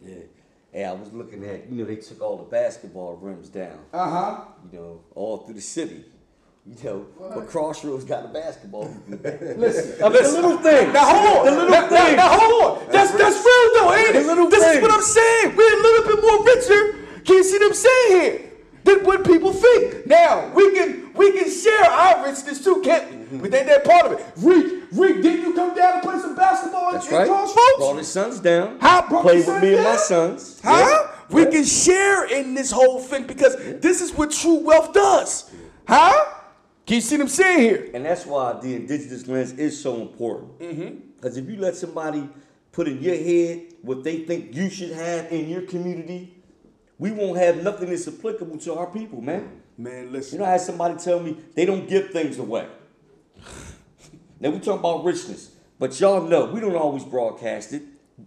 [0.00, 0.14] Yeah.
[0.70, 3.80] Hey, I was looking at, you know, they took all the basketball rims down.
[3.92, 4.44] Uh huh.
[4.70, 6.04] You know, all through the city.
[6.64, 8.94] You know, but Crossroads got a basketball.
[9.08, 10.92] listen, the little thing.
[10.92, 11.46] Now hold on.
[11.46, 12.16] The little now, thing.
[12.16, 12.92] Now, now hold on.
[12.92, 14.20] That's that's real though, ain't it?
[14.20, 14.76] The little this thing.
[14.76, 15.56] is what I'm saying.
[15.56, 17.22] We're a little bit more richer.
[17.24, 18.51] Can you see what I'm saying here?
[18.84, 20.06] Than what people think.
[20.06, 23.16] Now we can we can share our richness too, can't we?
[23.16, 23.38] Mm-hmm.
[23.40, 24.26] We think that part of it.
[24.36, 27.28] Reek, Reek, didn't you come down and play some basketball That's in right.
[27.28, 27.78] Crossroads?
[27.78, 28.78] Brought his sons down.
[28.80, 29.74] How Play with me down?
[29.74, 30.60] and my sons.
[30.64, 30.70] Huh?
[30.76, 31.08] Yeah.
[31.30, 31.50] We yeah.
[31.50, 33.74] can share in this whole thing because yeah.
[33.78, 35.50] this is what true wealth does.
[35.88, 36.24] Huh?
[36.86, 37.90] Can you see what I'm saying here?
[37.94, 40.58] And that's why the indigenous lens is so important.
[40.58, 40.96] Mm-hmm.
[41.16, 41.48] Because mm-hmm.
[41.48, 42.28] if you let somebody
[42.72, 46.41] put in your head what they think you should have in your community,
[46.98, 49.62] we won't have nothing that's applicable to our people, man.
[49.76, 50.34] Man, listen.
[50.34, 52.68] You know, I had somebody tell me they don't give things away.
[54.40, 57.82] now we talking about richness, but y'all know we don't always broadcast it.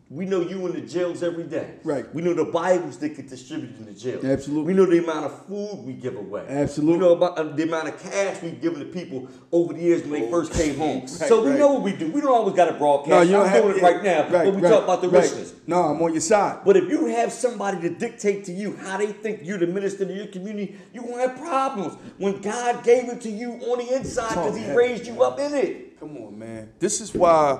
[0.10, 1.76] We know you in the jails every day.
[1.84, 2.14] Right.
[2.14, 4.20] We know the Bibles that get distributed in the jail.
[4.24, 4.74] Absolutely.
[4.74, 6.46] We know the amount of food we give away.
[6.48, 6.98] Absolutely.
[6.98, 10.02] We know about uh, the amount of cash we've given to people over the years
[10.04, 11.00] when they first came home.
[11.02, 11.60] right, so we right.
[11.60, 12.12] know what we do.
[12.12, 13.10] We don't always got to broadcast.
[13.10, 15.54] No, you I'm have, doing it right now, right, but we talk about the richness.
[15.68, 16.62] No, I'm on your side.
[16.66, 20.06] But if you have somebody to dictate to you how they think you're the minister
[20.06, 21.96] to your community, you're going to have problems.
[22.18, 25.54] When God gave it to you on the inside because he raised you up in
[25.54, 26.00] it.
[26.00, 26.72] Come on, man.
[26.80, 27.60] This is why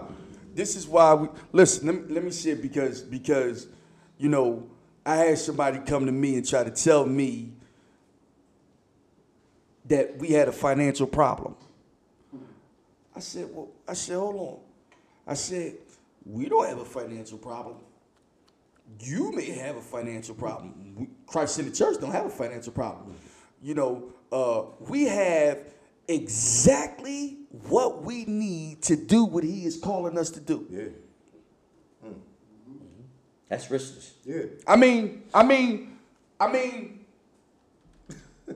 [0.56, 1.86] this is why we listen.
[1.86, 3.68] Let me, let me say it because because
[4.18, 4.68] you know
[5.06, 7.52] I had somebody come to me and try to tell me
[9.86, 11.56] that we had a financial problem.
[13.16, 14.58] I said, well, I said, hold on.
[15.28, 15.76] I said,
[16.26, 17.78] we don't have a financial problem.
[19.00, 21.08] You may have a financial problem.
[21.28, 23.16] Christ in the church don't have a financial problem.
[23.62, 25.60] You know, uh, we have
[26.08, 27.38] exactly
[27.68, 30.66] what we need to do what he is calling us to do.
[30.70, 32.10] Yeah.
[32.10, 32.16] Mm.
[33.50, 34.14] That's richness.
[34.26, 34.44] Yeah.
[34.68, 35.98] I mean, I mean,
[36.40, 37.06] I mean,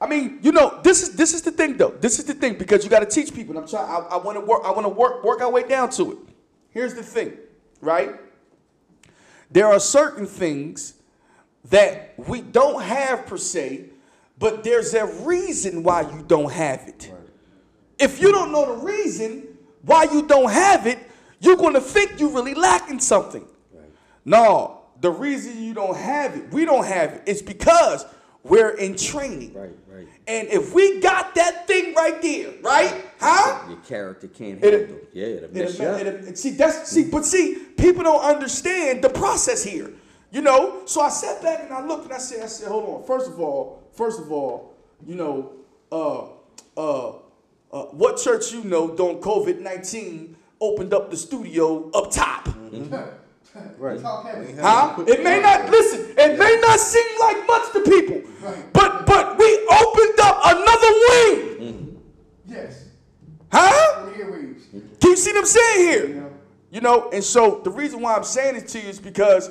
[0.00, 1.90] I mean, you know, this is this is the thing though.
[2.00, 3.56] This is the thing because you got to teach people.
[3.56, 3.88] And I'm trying.
[3.88, 4.62] I, I want to work.
[4.64, 6.18] I want to work work our way down to it.
[6.70, 7.36] Here's the thing,
[7.80, 8.18] right?
[9.50, 10.94] There are certain things
[11.66, 13.90] that we don't have per se,
[14.42, 17.08] but there's a reason why you don't have it.
[17.12, 17.28] Right.
[18.00, 19.46] If you don't know the reason
[19.82, 20.98] why you don't have it,
[21.38, 23.46] you're going to think you're really lacking something.
[23.72, 23.88] Right.
[24.24, 28.04] No, the reason you don't have it, we don't have it, it's because
[28.42, 29.54] we're in training.
[29.54, 30.08] Right, right.
[30.26, 33.06] And if we got that thing right there, right?
[33.20, 33.68] Huh?
[33.68, 35.10] Your character can't handle it.
[35.12, 36.36] Yeah, it'll mess it'll, you up.
[36.36, 39.92] see, that's see, but see, people don't understand the process here.
[40.32, 42.88] You know, so I sat back and I looked and I said, I said, hold
[42.88, 43.06] on.
[43.06, 44.74] First of all, first of all,
[45.06, 45.52] you know,
[45.90, 46.26] uh,
[46.76, 47.08] uh,
[47.72, 52.46] uh, what church you know during COVID nineteen opened up the studio up top?
[52.46, 52.94] Mm-hmm.
[53.76, 54.00] Right.
[54.00, 55.04] Huh?
[55.06, 56.14] It may not listen.
[56.16, 58.22] It may not seem like much to people,
[58.72, 61.36] but but we opened up another wing.
[61.60, 61.96] Mm-hmm.
[62.46, 62.84] Yes.
[63.52, 64.06] Huh?
[65.00, 66.30] Can you see what I'm saying here?
[66.70, 69.50] You know, and so the reason why I'm saying this to you is because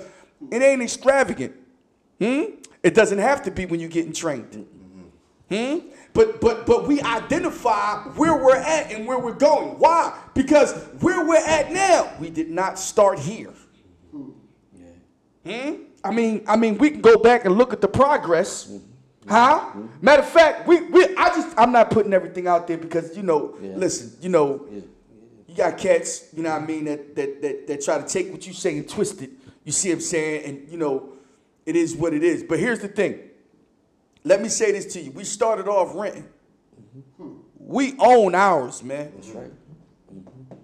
[0.49, 1.53] it ain't extravagant.
[2.19, 2.43] Hmm?
[2.83, 4.67] It doesn't have to be when you're getting trained.
[5.49, 5.79] Hmm?
[6.13, 9.79] But but but we identify where we're at and where we're going.
[9.79, 10.17] Why?
[10.33, 13.53] Because where we're at now, we did not start here.
[15.45, 15.73] Hmm?
[16.03, 18.71] I mean, I mean, we can go back and look at the progress.
[19.27, 19.71] Huh?
[20.01, 23.23] Matter of fact, we, we I just I'm not putting everything out there because you
[23.23, 23.75] know, yeah.
[23.75, 24.81] listen, you know, yeah.
[25.47, 28.31] you got cats, you know what I mean, that, that that that try to take
[28.31, 29.31] what you say and twist it.
[29.63, 30.45] You see what I'm saying?
[30.45, 31.09] And you know,
[31.65, 32.43] it is what it is.
[32.43, 33.19] But here's the thing.
[34.23, 35.11] let me say this to you.
[35.11, 36.27] We started off renting.
[37.59, 39.11] We own ours, man.
[39.15, 39.51] That's right.
[40.13, 40.55] Mm-hmm.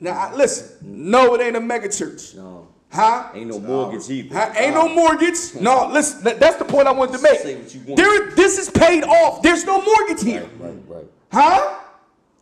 [0.00, 2.34] Now, I, listen, no, it ain't a mega church.
[2.34, 2.68] No.
[2.92, 3.30] Huh?
[3.34, 4.34] Ain't no mortgage either.
[4.34, 4.52] Huh?
[4.56, 5.36] Ain't no mortgage.
[5.60, 7.40] No, listen, that's the point I wanted to make.
[7.40, 7.96] Say what you want.
[7.96, 9.42] There, this is paid off.
[9.42, 10.48] There's no mortgage here.
[10.58, 11.04] Right, right.
[11.32, 11.78] Huh?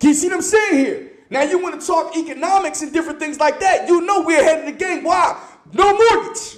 [0.01, 1.13] Can you see what I'm saying here?
[1.31, 3.89] Now you want to talk economics and different things like that.
[3.89, 5.05] You know we're ahead of the game.
[5.05, 5.39] Why?
[5.73, 6.57] No mortgage.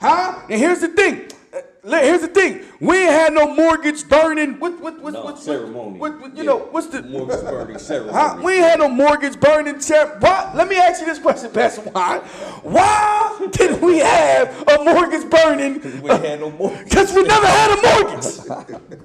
[0.00, 0.40] Huh?
[0.48, 1.26] And here's the thing.
[1.52, 2.60] Uh, Here's the thing.
[2.78, 4.60] We ain't had no mortgage burning.
[4.60, 4.78] What?
[4.80, 5.00] What?
[5.00, 5.12] What?
[5.14, 5.98] No, what, ceremony.
[5.98, 6.50] What, what, you Yeah.
[6.50, 6.58] know?
[6.70, 8.12] What's the Mortgage burning ceremony.
[8.12, 8.36] Huh?
[8.42, 9.80] We ain't had no mortgage burning.
[9.80, 10.20] ceremony.
[10.20, 10.52] why?
[10.54, 12.20] Let me ask you this question, Pastor Juan.
[12.62, 15.80] Why did we have a mortgage burning?
[16.02, 16.84] We had no mortgage.
[16.90, 18.26] Because we never had a mortgage.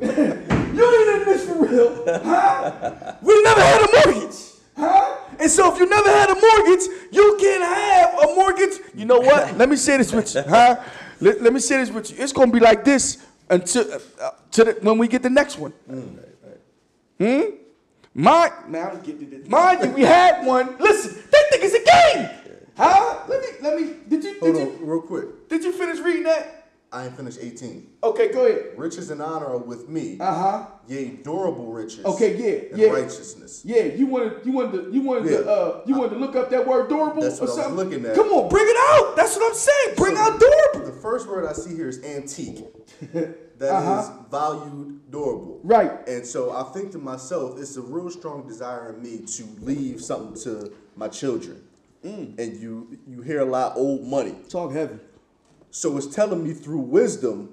[0.75, 3.13] you ain't in this for real, huh?
[3.21, 4.35] We never had a mortgage,
[4.77, 5.17] huh?
[5.39, 8.79] And so if you never had a mortgage, you can have a mortgage.
[8.95, 9.57] You know what?
[9.57, 10.81] Let me say this with you, huh?
[11.19, 12.17] Let, let me say this with you.
[12.23, 13.17] It's gonna be like this
[13.49, 13.85] until
[14.21, 15.71] uh, to the, when we get the next one.
[17.17, 17.41] Hmm?
[18.75, 19.47] I don't get to this.
[19.47, 20.77] Mind you, we had one.
[20.79, 22.29] Listen, that thing is a game,
[22.77, 23.19] huh?
[23.27, 23.93] Let me, let me.
[24.07, 25.49] Did you, Hold did on, you, real quick.
[25.49, 26.54] did you finish reading that?
[26.95, 27.87] I ain't finished 18.
[28.03, 28.67] Okay, go ahead.
[28.77, 30.17] Riches and honor are with me.
[30.19, 30.67] Uh huh.
[30.87, 32.05] Yea, durable riches.
[32.05, 32.87] Okay, yeah, and yeah.
[32.89, 33.63] righteousness.
[33.65, 35.37] Yeah, you wanted you wanted to you wanted Yeah.
[35.39, 37.63] to uh you wanted to look up that word durable That's or what I was
[37.65, 37.75] something.
[37.89, 38.15] looking at.
[38.15, 39.15] Come on, bring it out.
[39.17, 39.95] That's what I'm saying.
[39.97, 40.85] Bring So, out durable.
[40.93, 42.63] The first word I see here is antique.
[43.57, 44.23] That is Uh-huh.
[44.29, 45.61] valued, durable.
[45.63, 46.05] Right.
[46.09, 50.01] And so I think to myself, it's a real strong desire in me to leave
[50.01, 51.63] something to my children.
[52.05, 52.37] Mm.
[52.37, 54.35] And you you hear a lot old money.
[54.49, 54.99] Talk heavy.
[55.75, 57.49] So it's telling me through wisdom,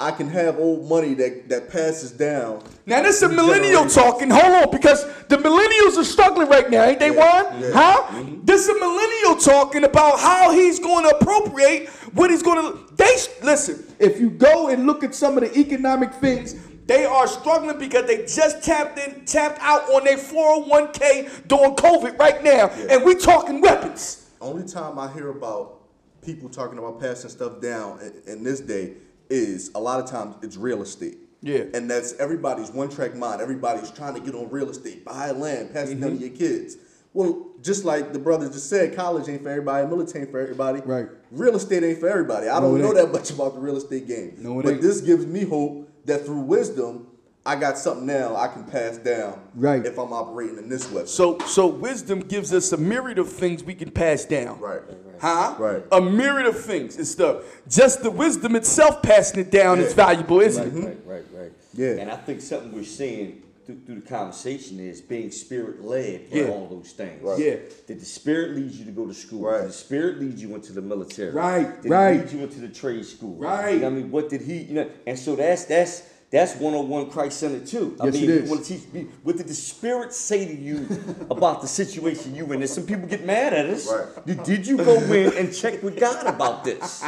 [0.00, 2.64] I can have old money that, that passes down.
[2.84, 4.28] Now this is millennial talking.
[4.28, 7.60] Hold on, because the millennials are struggling right now, ain't they, Yeah, Juan?
[7.60, 7.70] yeah.
[7.72, 8.02] Huh?
[8.08, 8.44] Mm-hmm.
[8.44, 12.92] This is millennial talking about how he's going to appropriate what he's going to.
[12.96, 13.14] They
[13.44, 13.84] listen.
[14.00, 16.56] If you go and look at some of the economic things,
[16.86, 22.18] they are struggling because they just tapped in, tapped out on their 401k during COVID
[22.18, 24.28] right now, and we talking weapons.
[24.40, 25.83] Only time I hear about
[26.24, 28.94] people talking about passing stuff down in, in this day
[29.30, 31.18] is a lot of times it's real estate.
[31.42, 31.64] Yeah.
[31.74, 33.40] And that's everybody's one track mind.
[33.40, 36.18] Everybody's trying to get on real estate, buy land, pass it down Mm-hmm.
[36.20, 36.76] to your kids.
[37.12, 40.80] Well, just like the brother just said, college ain't for everybody, military ain't for everybody.
[40.80, 41.06] Right.
[41.30, 42.48] Real estate ain't for everybody.
[42.48, 42.96] I No, don't know ain't.
[42.96, 44.34] that much about the real estate game.
[44.38, 44.82] No, it but ain't.
[44.82, 47.06] this gives me hope that through wisdom,
[47.46, 49.38] I got something now I can pass down.
[49.54, 49.84] Right.
[49.86, 51.04] If I'm operating in this way.
[51.06, 54.58] So, so wisdom gives us a myriad of things we can pass down.
[54.60, 54.80] Right.
[55.20, 55.54] Huh?
[55.58, 55.82] Right.
[55.92, 57.42] A myriad of things and stuff.
[57.68, 60.98] Just the wisdom itself passing it down is valuable, isn't Right, it?
[61.06, 61.52] right, right, right.
[61.74, 61.96] Yeah.
[62.00, 66.36] And I think something we're seeing through, through the conversation is being spirit led for
[66.36, 66.48] Yeah.
[66.48, 67.22] all those things.
[67.22, 67.38] Right.
[67.38, 67.56] Yeah.
[67.86, 69.42] Did the spirit leads you to go to school?
[69.42, 69.60] Right.
[69.62, 71.32] Did the spirit leads you into the military?
[71.32, 72.12] Right, Did right.
[72.14, 73.34] He lead you into the trade school?
[73.36, 73.74] Right.
[73.74, 74.58] You know what I mean, what did he?
[74.58, 76.02] You know, and so that's that's
[76.34, 77.96] that's one on one Christ centered too.
[78.00, 80.54] I Yes, mean, it you want to teach me what did the spirit say to
[80.54, 80.86] you
[81.30, 82.60] about the situation you in?
[82.60, 83.88] And some people get mad at us.
[83.90, 84.26] Right.
[84.26, 87.04] Did, did you go in and check with God about this?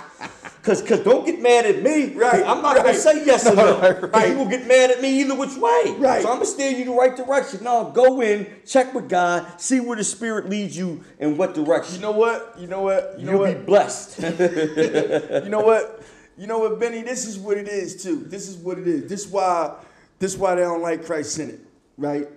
[0.63, 2.13] Cause, cause don't get mad at me.
[2.15, 2.87] Right, I'm not right.
[2.87, 3.81] gonna say yes or no.
[3.81, 4.29] Right, Cause right.
[4.31, 5.95] you will get mad at me either which way.
[5.99, 6.23] Right.
[6.23, 7.65] So I'm gonna steer you the right direction.
[7.65, 11.97] No, go in, check with God, see where the Spirit leads you and what direction.
[11.97, 12.55] You know what?
[12.59, 13.15] You know what?
[13.19, 13.59] You know You'll what?
[13.59, 14.19] be blessed.
[15.45, 16.03] you know what?
[16.39, 17.03] You know what, Benny?
[17.03, 18.25] This is what it is too.
[18.27, 19.09] This is what it is.
[19.09, 19.75] This why
[20.19, 21.61] this why they don't like Christ in it,
[21.97, 22.29] right?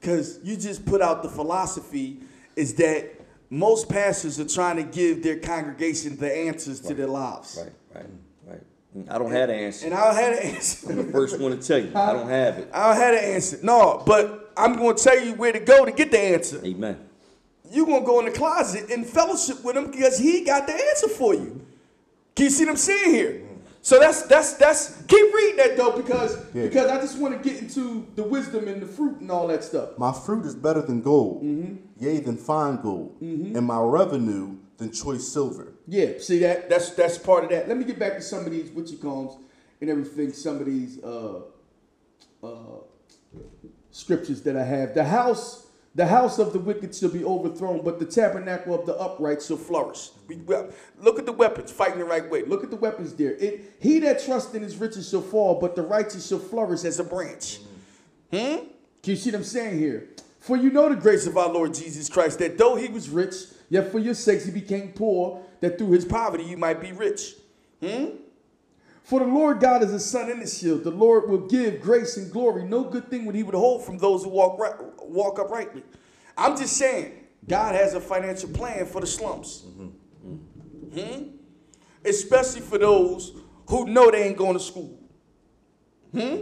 [0.00, 2.18] Because you just put out the philosophy
[2.54, 3.12] is that
[3.50, 7.58] most pastors are trying to give their congregation the answers to their lives.
[7.60, 8.10] right, right,
[8.46, 8.62] right.
[8.96, 9.86] Mm, I don't have the answer.
[9.86, 10.90] And I don't have an answer.
[10.90, 11.92] I'm the first one to tell you.
[11.94, 12.70] I don't have it.
[12.72, 13.58] I don't have an answer.
[13.62, 16.64] No, but I'm going to tell you where to go to get the answer.
[16.64, 16.98] Amen.
[17.70, 20.74] You're going to go in the closet and fellowship with him because he got the
[20.74, 21.64] answer for you.
[22.34, 23.45] Can you see what I'm saying here?
[23.86, 26.64] So that's that's that's keep reading that though because Yeah.
[26.64, 29.62] because I just want to get into the wisdom and the fruit and all that
[29.62, 29.96] stuff.
[29.96, 31.74] My fruit is better than gold, Mm-hmm.
[32.04, 35.68] yea, than fine gold, and my revenue than choice silver.
[35.86, 37.68] Yeah, see that that's that's part of that.
[37.68, 39.34] Let me get back to some of these witchy combs
[39.80, 40.32] and everything.
[40.32, 41.42] Some of these uh,
[42.42, 42.80] uh,
[43.92, 44.94] scriptures that I have.
[44.94, 45.65] The house,
[45.96, 49.56] the house of the wicked shall be overthrown, but the tabernacle of the upright shall
[49.56, 50.10] flourish.
[50.28, 50.56] We, we-
[51.00, 52.44] look at the weapons, fighting the right way.
[52.44, 53.32] Look at the weapons there.
[53.32, 57.00] It, he that trusts in his riches shall fall, but the righteous shall flourish as
[57.00, 57.60] a branch.
[58.30, 58.36] Hmm?
[59.02, 60.08] Can you see what I'm saying here?
[60.40, 63.34] For you know the grace of our Lord Jesus Christ, that though he was rich,
[63.70, 67.36] yet for your sakes he became poor, that through his poverty you might be rich.
[67.82, 68.06] Hmm?
[69.06, 70.82] For the Lord God is a sun and a shield.
[70.82, 72.64] The Lord will give grace and glory.
[72.64, 75.84] No good thing would he withhold from those who walk right, walk uprightly.
[76.36, 77.12] I'm just saying,
[77.48, 79.64] God has a financial plan for the slums.
[80.92, 81.22] Hmm?
[82.04, 83.36] Especially for those
[83.68, 84.98] who know they ain't going to school.
[86.10, 86.36] Hmm?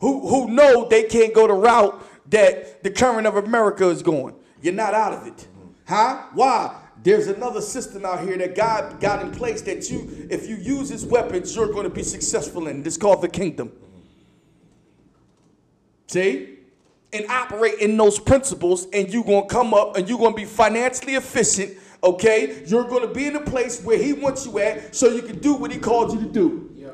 [0.00, 4.34] Who, who know they can't go the route that the current of America is going.
[4.60, 5.46] You're not out of it.
[5.86, 6.24] Huh?
[6.34, 6.76] Why?
[7.02, 10.90] There's another system out here that God got in place that you, if you use
[10.90, 12.86] his weapons, you're going to be successful in.
[12.86, 13.72] It's called the kingdom.
[16.08, 16.58] See?
[17.12, 20.36] And operate in those principles, and you're going to come up and you're going to
[20.36, 22.62] be financially efficient, okay?
[22.66, 25.38] You're going to be in a place where he wants you at so you can
[25.38, 26.70] do what he called you to do.
[26.74, 26.90] Yeah.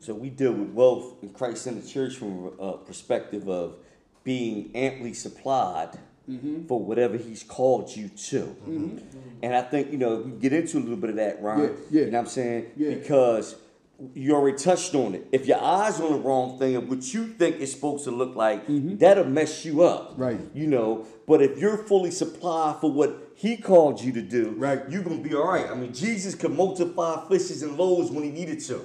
[0.00, 3.76] So we deal with wealth in Christ in the church from a perspective of
[4.24, 5.98] being amply supplied
[6.28, 6.66] mm-hmm.
[6.66, 8.40] for whatever he's called you to.
[8.40, 8.98] Mm-hmm.
[9.42, 11.60] And I think, you know, we get into a little bit of that, Ron.
[11.60, 11.70] Yeah, yeah.
[11.90, 12.66] You know what I'm saying?
[12.76, 12.94] Yeah.
[12.94, 13.56] Because
[14.14, 15.26] you already touched on it.
[15.32, 18.36] If your eyes on the wrong thing of what you think it's supposed to look
[18.36, 18.96] like, mm-hmm.
[18.96, 20.14] that'll mess you up.
[20.16, 20.40] Right.
[20.54, 24.82] You know, but if you're fully supplied for what he called you to do, right.
[24.88, 25.68] you're gonna be all right.
[25.70, 28.80] I mean, Jesus could multiply fishes and loaves when he needed to.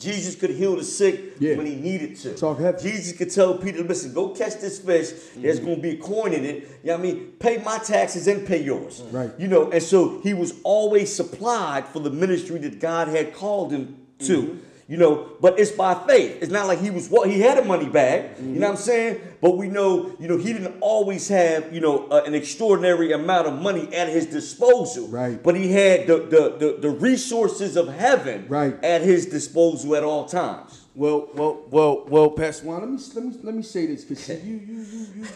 [0.00, 1.56] Jesus could heal the sick yeah.
[1.56, 2.34] when he needed to.
[2.34, 2.90] Talk heavy.
[2.90, 5.10] Jesus could tell Peter, listen, go catch this fish.
[5.10, 5.42] Mm-hmm.
[5.42, 6.56] There's going to be a coin in it.
[6.56, 7.32] You know what I mean?
[7.38, 9.02] Pay my taxes and pay yours.
[9.12, 9.30] Right.
[9.38, 13.70] You know, and so he was always supplied for the ministry that God had called
[13.70, 14.42] him to.
[14.42, 14.66] Mm-hmm.
[14.90, 16.42] You know, but it's by faith.
[16.42, 18.34] It's not like he was what he had a money bag.
[18.34, 18.42] Mm-hmm.
[18.42, 18.62] You know mm-hmm.
[18.62, 19.20] what I'm saying?
[19.40, 23.46] But we know, you know, he didn't always have, you know, uh, an extraordinary amount
[23.46, 25.06] of money at his disposal.
[25.06, 25.40] Right.
[25.40, 28.82] But he had the the the, the resources of heaven right.
[28.82, 30.88] at his disposal at all times.
[30.96, 34.44] Well, well, well, well, Pastor Juan, let me let me let me say this because
[34.44, 35.26] you you you you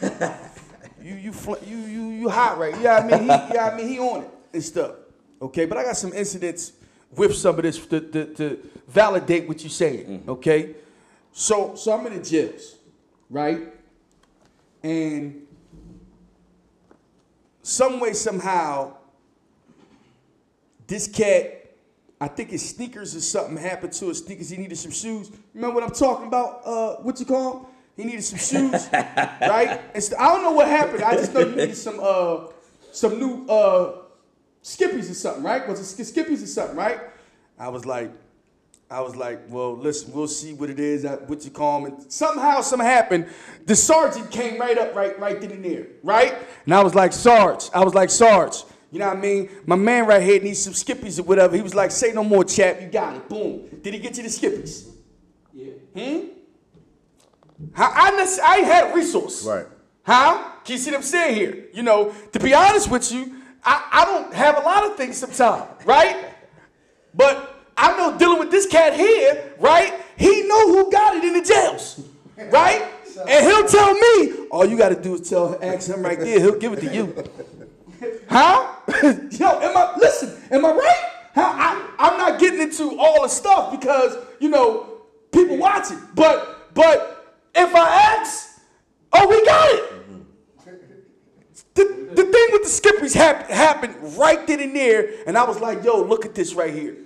[1.01, 1.33] you you, you,
[1.65, 2.75] you, you, you hot right?
[2.81, 4.65] Yeah, you know I mean, he, yeah, you know I mean, he on it and
[4.65, 4.97] stuff.
[5.41, 6.73] Okay, but I got some incidents
[7.17, 10.07] with some of this to, to, to validate what you're saying.
[10.07, 10.31] Mm-hmm.
[10.31, 10.75] Okay,
[11.33, 12.77] so so I'm in the jails,
[13.31, 13.73] right?
[14.83, 15.47] And
[17.63, 18.95] some way somehow,
[20.87, 21.61] this cat.
[22.21, 24.49] I think his sneakers or something happened to his sneakers.
[24.49, 25.31] He needed some shoes.
[25.53, 26.63] Remember what I'm talking about?
[26.65, 27.67] Uh, what you call him?
[27.97, 29.81] He needed some shoes, right?
[29.95, 31.03] And I don't know what happened.
[31.03, 32.47] I just know you needed some uh,
[32.93, 34.04] some new uh,
[34.65, 35.69] Skippies or something, right?
[35.69, 36.99] Was it Skippies or something, right?
[37.59, 38.11] I was like,
[38.91, 41.93] I was like, well, listen, we'll see what it is, what you call them.
[41.93, 43.27] And somehow, something happened.
[43.67, 46.35] The sergeant came right up, right, right then and there, right?
[46.65, 49.51] And I was like, Sarge, I was like, Sarge, you know what I mean?
[49.67, 51.57] My man right here needs some skippies or whatever.
[51.57, 53.29] He was like, say no more, chap, you got it.
[53.29, 53.69] Boom.
[53.83, 54.89] Did he get you the skippies?
[55.53, 55.73] Yeah.
[55.95, 56.27] Hmm?
[57.73, 59.45] How, I, I had a resource.
[59.45, 59.67] Right.
[60.05, 60.53] How?
[60.65, 61.67] Can you see what I'm saying here?
[61.73, 65.17] You know, to be honest with you, I, I don't have a lot of things
[65.17, 66.33] sometimes, right?
[67.15, 69.95] But I know dealing with this cat here, right?
[70.17, 72.01] He know who got it in the jails,
[72.51, 72.91] right?
[73.29, 76.41] And he'll tell me, all you got to do is tell, ask him right there.
[76.41, 77.25] He'll give it to you.
[78.29, 78.75] Huh?
[79.31, 79.95] Yo, am I?
[79.99, 81.11] Listen, am I right?
[81.35, 85.03] How, I, I'm not getting into all the stuff because you know
[85.33, 85.99] people watch it.
[86.15, 87.89] But but if I
[88.19, 88.61] ask,
[89.13, 89.94] oh, we got it.
[92.15, 95.61] The, the thing with the skippers hap- happened right then and there, and I was
[95.61, 96.97] like, yo, look at this right here.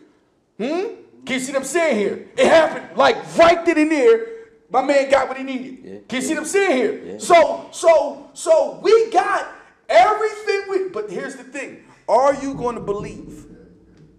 [0.58, 0.94] Hmm?
[1.24, 2.28] Can you see what I'm saying here?
[2.36, 4.26] It happened like right then and there.
[4.70, 5.78] My man got what he needed.
[5.82, 5.98] Yeah.
[6.08, 7.02] Can you see what I'm saying here?
[7.04, 7.18] Yeah.
[7.18, 9.48] So, so, so we got
[9.88, 10.88] everything we.
[10.88, 13.46] But here's the thing: Are you going to believe?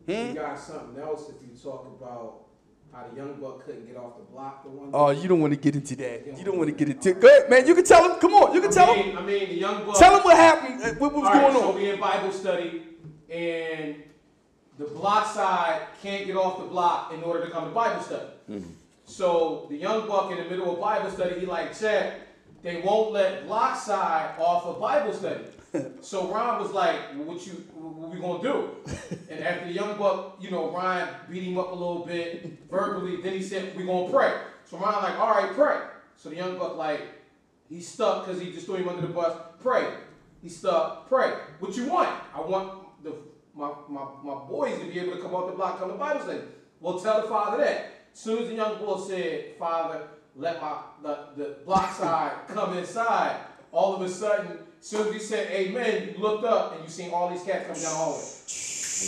[0.05, 0.11] Hmm?
[0.11, 2.48] You got something else if you talk about
[2.91, 4.89] how the young buck couldn't get off the block the one.
[4.93, 6.37] Oh, you don't want to get into that.
[6.37, 7.13] You don't want to get into.
[7.13, 7.67] Go ahead, man.
[7.67, 8.19] You can tell him.
[8.19, 9.17] Come on, you can I tell mean, him.
[9.17, 9.97] I mean, the young buck.
[9.97, 10.81] Tell him what happened.
[10.81, 11.61] Uh, what was All going right, on?
[11.61, 12.83] So we in Bible study,
[13.29, 13.95] and
[14.77, 18.29] the block side can't get off the block in order to come to Bible study.
[18.49, 18.69] Mm-hmm.
[19.05, 22.21] So the young buck in the middle of Bible study, he like, check,
[22.61, 25.43] they won't let block side off of Bible study.
[26.01, 27.53] so Ron was like, well, "What you?
[27.73, 28.69] What we gonna do?"
[29.29, 33.21] and after the young buck, you know, Ryan beat him up a little bit verbally.
[33.21, 34.33] Then he said, "We gonna pray."
[34.65, 35.79] So Ron like, "All right, pray."
[36.15, 37.01] So the young buck like,
[37.69, 39.37] he's stuck because he just threw him under the bus.
[39.61, 39.87] Pray.
[40.41, 41.07] He's stuck.
[41.07, 41.33] Pray.
[41.59, 42.09] What you want?
[42.33, 43.13] I want the
[43.53, 46.21] my, my, my boys to be able to come off the block, come to Bible
[46.21, 46.39] study.
[46.79, 47.91] Well, tell the father that.
[48.13, 52.77] As soon as the young boy said, Father, let my the, the block side come
[52.77, 53.37] inside,
[53.71, 57.11] all of a sudden, soon as he said amen, you looked up and you seen
[57.11, 58.23] all these cats coming down the hallway.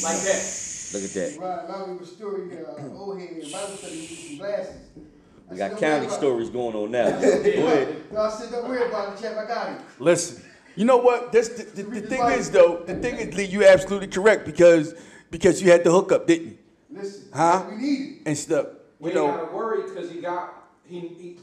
[0.03, 0.61] Like that.
[0.93, 1.37] Look at that.
[1.39, 4.89] Right, now we were story uh, old head Bible study with some glasses.
[5.49, 7.09] We got county stories going on now.
[7.21, 8.03] Go ahead.
[8.17, 9.81] I said, don't worry about it, chap, I got it.
[9.99, 10.43] Listen.
[10.75, 11.31] You know what?
[11.31, 12.83] This the, the, the thing is though.
[12.85, 14.95] The thing is, Lee, you absolutely correct because
[15.29, 16.57] because you had the hookup, didn't you?
[16.89, 17.65] Listen, huh?
[17.69, 18.67] We need it and stuff.
[18.99, 20.53] We you know, gotta worry because he got
[20.85, 21.39] he, he.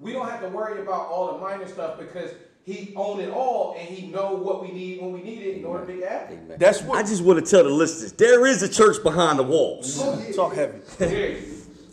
[0.00, 2.30] We don't have to worry about all the minor stuff because
[2.72, 5.64] he own it all and he know what we need when we need it in
[5.64, 6.52] order to make it happen.
[6.58, 9.42] That's what I just want to tell the listeners: there is a church behind the
[9.42, 9.98] walls.
[10.00, 10.34] Oh, yeah.
[10.34, 10.78] Talk heavy.
[11.00, 11.34] Yeah.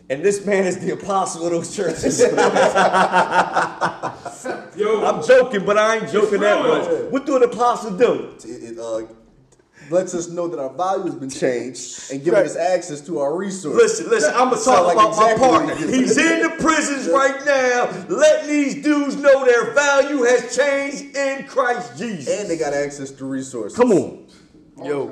[0.10, 2.20] And this man is the apostle of those churches.
[4.78, 7.12] Yo, I'm joking, but I ain't joking that much.
[7.12, 8.34] What do an apostle do?
[8.38, 9.02] It, it uh,
[9.90, 12.46] lets us know that our value has been changed and giving Right.
[12.46, 13.76] us access to our resources.
[13.82, 15.76] Listen, listen, I'm gonna talk like about exactly my partner.
[15.76, 21.46] He's in the prisons right now, letting these dudes know their value has changed in
[21.48, 22.40] Christ Jesus.
[22.40, 23.78] And they got access to resources.
[23.78, 24.26] Come on.
[24.84, 25.12] Yo,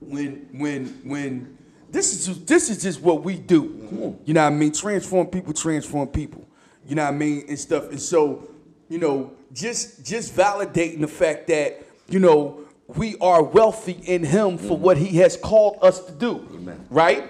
[0.00, 1.56] when when when
[1.90, 4.16] this is just, this is just what we do.
[4.24, 4.72] You know what I mean?
[4.72, 6.44] Transform people, transform people.
[6.86, 7.44] You know what I mean?
[7.48, 7.90] And stuff.
[7.90, 8.48] And so,
[8.88, 14.58] you know, just just validating the fact that, you know, we are wealthy in him
[14.58, 16.48] for what he has called us to do.
[16.54, 16.86] Amen.
[16.90, 17.24] Right?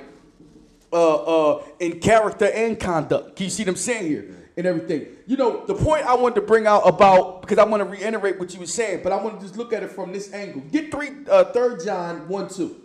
[0.92, 1.14] Uh
[1.54, 3.36] uh in character and conduct.
[3.36, 4.34] Can you see what I'm saying here?
[4.56, 5.06] And everything.
[5.26, 8.38] You know, the point I wanted to bring out about because I want to reiterate
[8.38, 10.62] what you were saying, but I want to just look at it from this angle.
[10.70, 12.82] Get three uh third John 1 2.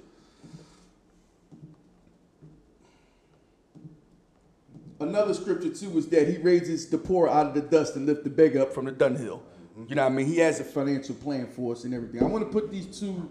[5.02, 8.24] Another scripture too is that he raises the poor out of the dust and lift
[8.24, 9.42] the beggar up from the dunghill.
[9.78, 10.26] You know what I mean?
[10.28, 12.22] He has a financial plan for us and everything.
[12.22, 13.30] I want to put these two,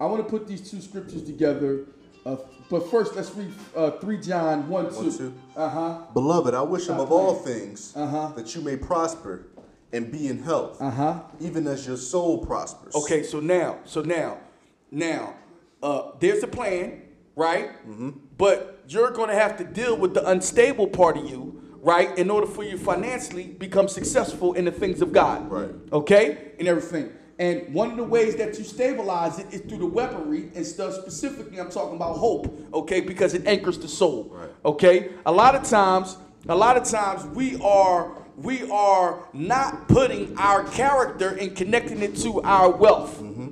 [0.00, 1.86] I want to put these two scriptures together.
[2.24, 2.36] Uh,
[2.70, 4.96] but first, let's read uh, 3 John 1 2.
[4.96, 5.34] One, two.
[5.56, 5.98] Uh huh.
[6.14, 8.28] Beloved, I wish above all things Uh-huh.
[8.36, 9.46] that you may prosper
[9.92, 11.20] and be in health, Uh-huh.
[11.40, 12.94] even as your soul prospers.
[12.94, 14.38] Okay, so now, so now,
[14.90, 15.34] now,
[15.82, 17.02] uh, there's a plan,
[17.36, 17.70] right?
[17.86, 18.10] Mm-hmm.
[18.38, 21.53] But you're going to have to deal with the unstable part of you,
[21.84, 25.70] right, in order for you financially become successful in the things of God, Right.
[25.92, 27.12] Okay, and everything.
[27.38, 30.94] And one of the ways that you stabilize it is through the weaponry and stuff.
[30.94, 34.30] Specifically, I'm talking about hope, okay, because it anchors the soul.
[34.32, 34.50] Right.
[34.64, 35.10] Okay.
[35.26, 36.16] A lot of times,
[36.48, 42.16] a lot of times we are we are not putting our character and connecting it
[42.18, 43.20] to our wealth.
[43.20, 43.48] Mm-hmm.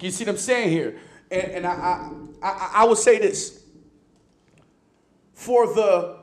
[0.00, 0.98] You see what I'm saying here?
[1.30, 2.10] And, and I, I,
[2.42, 3.62] I, I will say this.
[5.34, 6.21] For the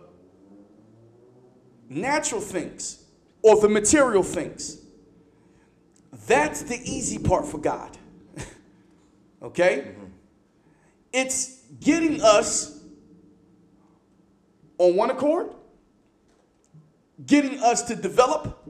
[1.89, 3.03] natural things
[3.41, 4.77] or the material things,
[6.27, 7.97] that's the easy part for God.
[9.41, 9.95] okay?
[11.11, 12.79] It's getting us
[14.77, 15.49] on one accord,
[17.25, 18.63] getting us to develop,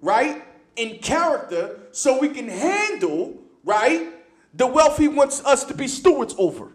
[0.00, 0.42] right,
[0.76, 4.08] in character so we can handle, right,
[4.54, 6.72] the wealth he wants us to be stewards over.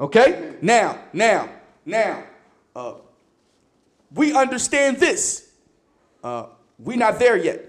[0.00, 0.54] Okay?
[0.62, 1.48] Now, now,
[1.84, 2.24] now,
[2.74, 2.94] uh,
[4.12, 5.50] we understand this.
[6.22, 6.46] Uh,
[6.78, 7.64] we're not there yet.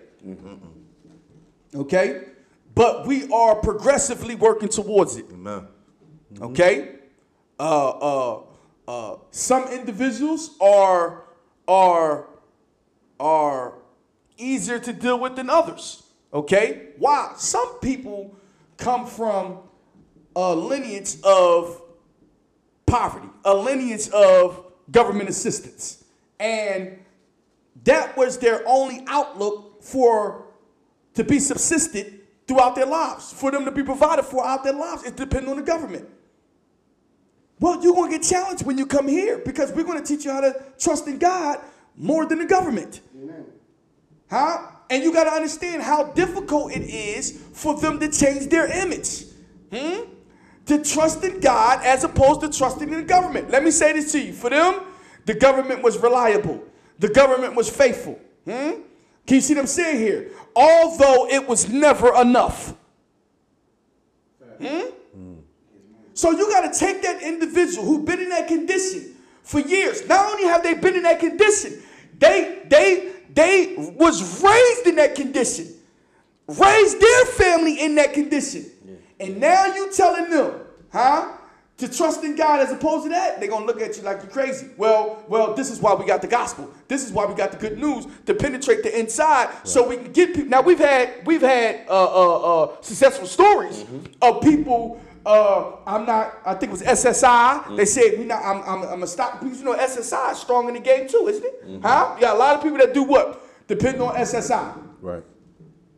[1.75, 2.23] Okay?
[2.75, 5.25] But we are progressively working towards it.
[5.31, 5.67] Amen.
[6.41, 6.95] Okay?
[7.59, 8.41] Uh, uh,
[8.87, 11.23] uh, some individuals are
[11.67, 12.27] are
[13.19, 13.73] are
[14.37, 16.03] easier to deal with than others.
[16.33, 16.89] Okay?
[16.97, 17.33] Why?
[17.37, 18.35] Some people
[18.77, 19.59] come from
[20.35, 21.81] a lineage of
[22.85, 26.03] poverty, a lineage of government assistance.
[26.39, 26.99] And
[27.83, 30.45] that was their only outlook for
[31.15, 35.03] to be subsisted throughout their lives, for them to be provided for out their lives.
[35.03, 36.07] It depends on the government.
[37.59, 40.25] Well, you're going to get challenged when you come here because we're going to teach
[40.25, 41.59] you how to trust in God
[41.95, 43.01] more than the government.
[44.29, 44.67] Huh?
[44.89, 49.25] And you got to understand how difficult it is for them to change their image.
[49.71, 50.11] Hmm?
[50.67, 53.51] To trust in God as opposed to trusting in the government.
[53.51, 54.33] Let me say this to you.
[54.33, 54.81] For them,
[55.26, 56.63] the government was reliable.
[56.99, 58.20] The government was faithful.
[58.45, 58.82] Hmm?
[59.26, 60.32] Can you see what I'm saying here?
[60.55, 62.74] Although it was never enough.
[64.61, 64.89] Hmm?
[66.20, 70.05] So you got to take that individual who's been in that condition for years.
[70.05, 71.82] Not only have they been in that condition,
[72.17, 75.67] they they they was raised in that condition,
[76.45, 78.65] raised their family in that condition,
[79.17, 80.59] and now you telling them,
[80.91, 81.38] huh?
[81.80, 84.32] To trust in God as opposed to that, they're gonna look at you like you're
[84.32, 84.67] crazy.
[84.75, 86.69] Well, well, this is why we got the gospel.
[86.89, 90.11] This is why we got the good news to penetrate the inside, so we can
[90.11, 90.49] get people.
[90.49, 93.86] Now we've had we've had uh, uh, uh, successful stories
[94.21, 94.99] of people.
[95.25, 96.39] Uh, I'm not.
[96.45, 97.77] I think it was SSI.
[97.77, 98.43] They said we not.
[98.43, 98.61] I'm.
[98.63, 98.84] I'm.
[98.89, 101.82] I'm a stock because you know SSI is strong in the game too, isn't it?
[101.82, 102.15] Huh?
[102.15, 104.84] You got a lot of people that do what depend on SSI.
[105.01, 105.23] Right.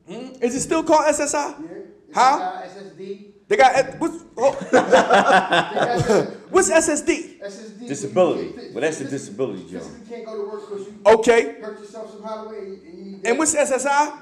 [0.08, 1.56] Is it still called SSI?
[1.60, 1.78] Yeah.
[2.14, 2.62] Huh?
[2.68, 3.31] SSD.
[3.52, 4.52] They got what's oh,
[6.52, 7.42] what's SSD?
[7.42, 7.86] SSD.
[7.86, 8.54] Disability.
[8.72, 9.80] Well, that's a disability, Joe.
[9.80, 11.60] You can't go to work because you Okay.
[11.60, 14.18] hurt yourself somehow way and you need And what's SSI?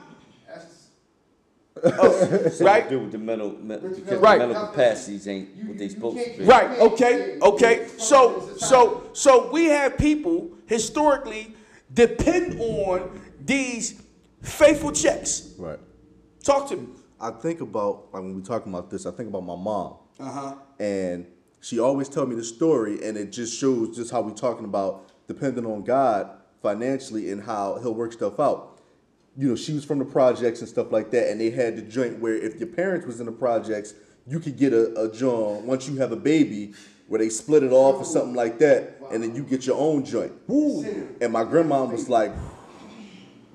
[1.84, 2.90] Oh, that's- Right.
[2.90, 4.40] Do with the mental, because Right.
[4.40, 6.46] the mental capacities ain't You- what they supposed to be.
[6.46, 6.80] Right.
[6.80, 7.38] Okay.
[7.40, 7.88] Okay.
[7.98, 11.54] So so so we have people historically
[11.94, 14.02] depend on these
[14.42, 15.54] faithful checks.
[15.60, 15.78] Right.
[16.44, 16.88] Talk to me.
[17.22, 19.96] I think about like when we talking about this, I think about my mom.
[20.20, 20.56] Uh huh.
[20.80, 21.26] And
[21.62, 25.12] she always tell me the story, and it just shows just how we talking about
[25.28, 26.30] depending on God
[26.62, 28.82] financially and how He'll work stuff out.
[29.38, 31.82] You know, she was from the projects and stuff like that, and they had the
[31.82, 33.94] joint where if your parents was in the projects,
[34.26, 36.74] you could get a, a joint once you have a baby
[37.08, 40.06] where they split it off or something like that, and then you get your own
[40.06, 40.32] joint.
[41.22, 42.32] And my grandma was like,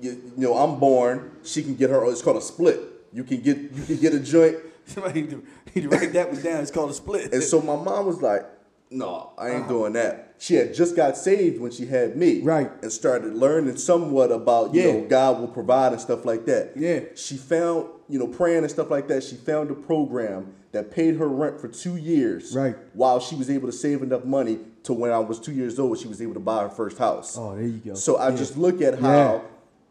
[0.01, 1.37] you, you know, I'm born.
[1.43, 2.05] She can get her.
[2.11, 2.79] It's called a split.
[3.15, 4.57] You can get you can get a joint.
[4.85, 5.43] Somebody need to,
[5.73, 6.61] need to write that one down.
[6.61, 7.33] It's called a split.
[7.33, 8.45] And so my mom was like,
[8.91, 9.69] "No, I ain't uh-huh.
[9.69, 12.69] doing that." She had just got saved when she had me, Right.
[12.81, 16.73] And started learning somewhat about you know God will provide and stuff like that.
[16.75, 16.99] Yeah.
[17.15, 19.23] She found you know praying and stuff like that.
[19.23, 22.75] She found a program that paid her rent for two years, Right.
[22.91, 25.97] While she was able to save enough money to when I was two years old,
[25.99, 27.37] she was able to buy her first house.
[27.37, 27.93] Oh, there you go.
[27.93, 28.35] So I Yeah.
[28.35, 29.41] just look at how Yeah.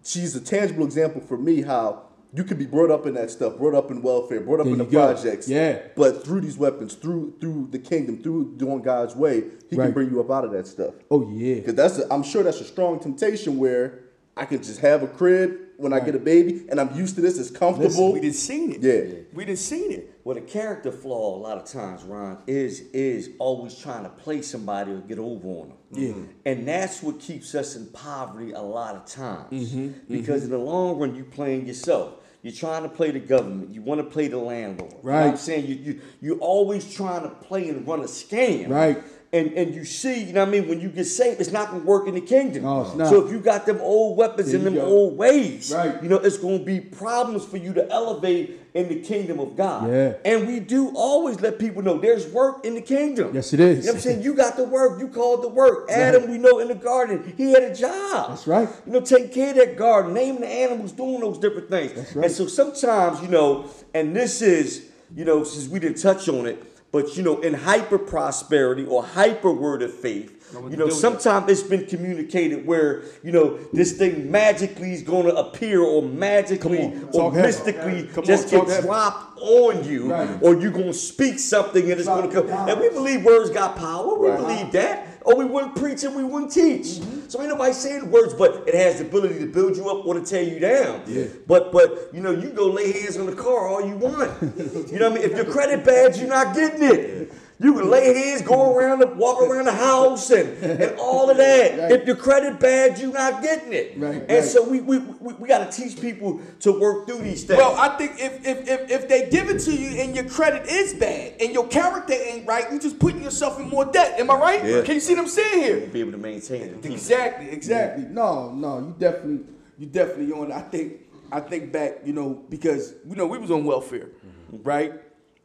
[0.05, 2.04] she's a tangible example for me how
[2.35, 4.73] you could be brought up in that stuff, brought up in welfare, brought up There
[4.73, 5.13] in the go.
[5.15, 5.49] projects.
[5.49, 5.79] Yeah.
[5.97, 9.87] But through these weapons, through through the kingdom, through doing God's way, He Right.
[9.87, 10.95] can bring you up out of that stuff.
[11.11, 11.57] oh yeah.
[11.57, 14.01] Because that's a, I'm sure that's a strong temptation where
[14.37, 17.21] I can just have a crib when I get a baby and I'm used to
[17.21, 17.39] this.
[17.39, 17.89] It's comfortable.
[17.89, 18.81] Listen, we didn't seen it.
[18.83, 19.15] Yeah.
[19.33, 20.11] We didn't seen it.
[20.25, 24.43] Well, the character flaw a lot of times, Ron, is is always trying to play
[24.43, 25.77] somebody or get over on them.
[25.93, 26.51] Yeah.
[26.53, 29.53] And that's what keeps us in poverty a lot of times.
[29.53, 32.15] Mm-hmm, Because in the long run, you're playing yourself.
[32.45, 33.75] You're trying to play the government.
[33.75, 34.93] You want to play the landlord.
[35.03, 35.65] You know I'm saying?
[35.67, 38.69] You, you, you're always trying to play and run a scam.
[38.69, 39.03] Right.
[39.33, 41.71] And, and you see, you know what I mean, when you get saved, it's not
[41.71, 42.65] going to work in the kingdom.
[42.65, 43.09] No, it's not.
[43.09, 44.85] So if you got them old weapons There and them go.
[44.85, 46.01] old ways, Right.
[46.03, 49.57] you know, it's going to be problems for you to elevate in the kingdom of
[49.57, 49.89] God.
[49.89, 50.15] Yeah.
[50.25, 53.33] And we do always let people know there's work in the kingdom.
[53.33, 53.79] Yes, it is.
[53.79, 54.23] You know what I'm saying?
[54.23, 54.99] You got the work.
[54.99, 55.89] You called the work.
[55.89, 58.31] Adam, we know in the garden, he had a job.
[58.31, 58.69] That's right.
[58.85, 61.93] You know, take care of that garden, naming the animals, doing those different things.
[61.95, 62.25] That's right.
[62.27, 66.47] And so sometimes, you know, and this is, you know, since we didn't touch on
[66.47, 66.61] it,
[66.91, 70.34] but you know, in hyper prosperity or hyper word of faith,
[70.71, 75.35] you know, sometimes it's been communicated where, you know, this thing magically is going to
[75.35, 80.39] appear or magically or talk mystically on, just talk get dropped on you, Right.
[80.43, 82.49] or you're going to speak something and it's going to come.
[82.69, 84.19] And we believe words got power.
[84.19, 85.09] We believe that.
[85.25, 86.87] Or we wouldn't preach and we wouldn't teach.
[86.87, 87.29] Mm-hmm.
[87.29, 90.15] So ain't nobody saying words, but it has the ability to build you up or
[90.15, 91.03] to tear you down.
[91.07, 91.25] Yeah.
[91.47, 94.31] But but you know, you go lay hands on the car all you want.
[94.93, 95.31] you know what I mean?
[95.31, 97.33] If your credit bad, you're not getting it.
[97.61, 101.37] You can lay hands, go around, the, walk around the house, and, and all of
[101.37, 101.45] that.
[101.85, 101.93] Right.
[101.93, 103.95] If your credit bad, you're not getting it.
[103.97, 104.45] Right, And right.
[104.45, 107.59] so we we, we, we got to teach people to work through these things.
[107.59, 110.69] Well, I think if, if if if they give it to you and your credit
[110.69, 114.19] is bad and your character ain't right, you just putting yourself in more debt.
[114.19, 114.65] Am I right?
[114.65, 114.83] Yeah.
[114.83, 115.87] Can you see what I'm saying here?
[115.87, 116.87] be able to maintain it.
[116.87, 118.05] Exactly, exactly.
[118.05, 119.47] No, no, you definitely,
[119.79, 120.53] you definitely on.
[120.53, 121.01] I think,
[121.33, 124.09] I think back, you know, because you know we was on welfare,
[124.51, 124.63] mm-hmm.
[124.63, 124.93] right?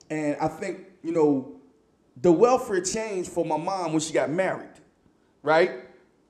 [0.10, 1.59] And I think you know,
[2.22, 4.70] the welfare changed for my mom when she got married,
[5.44, 5.72] right?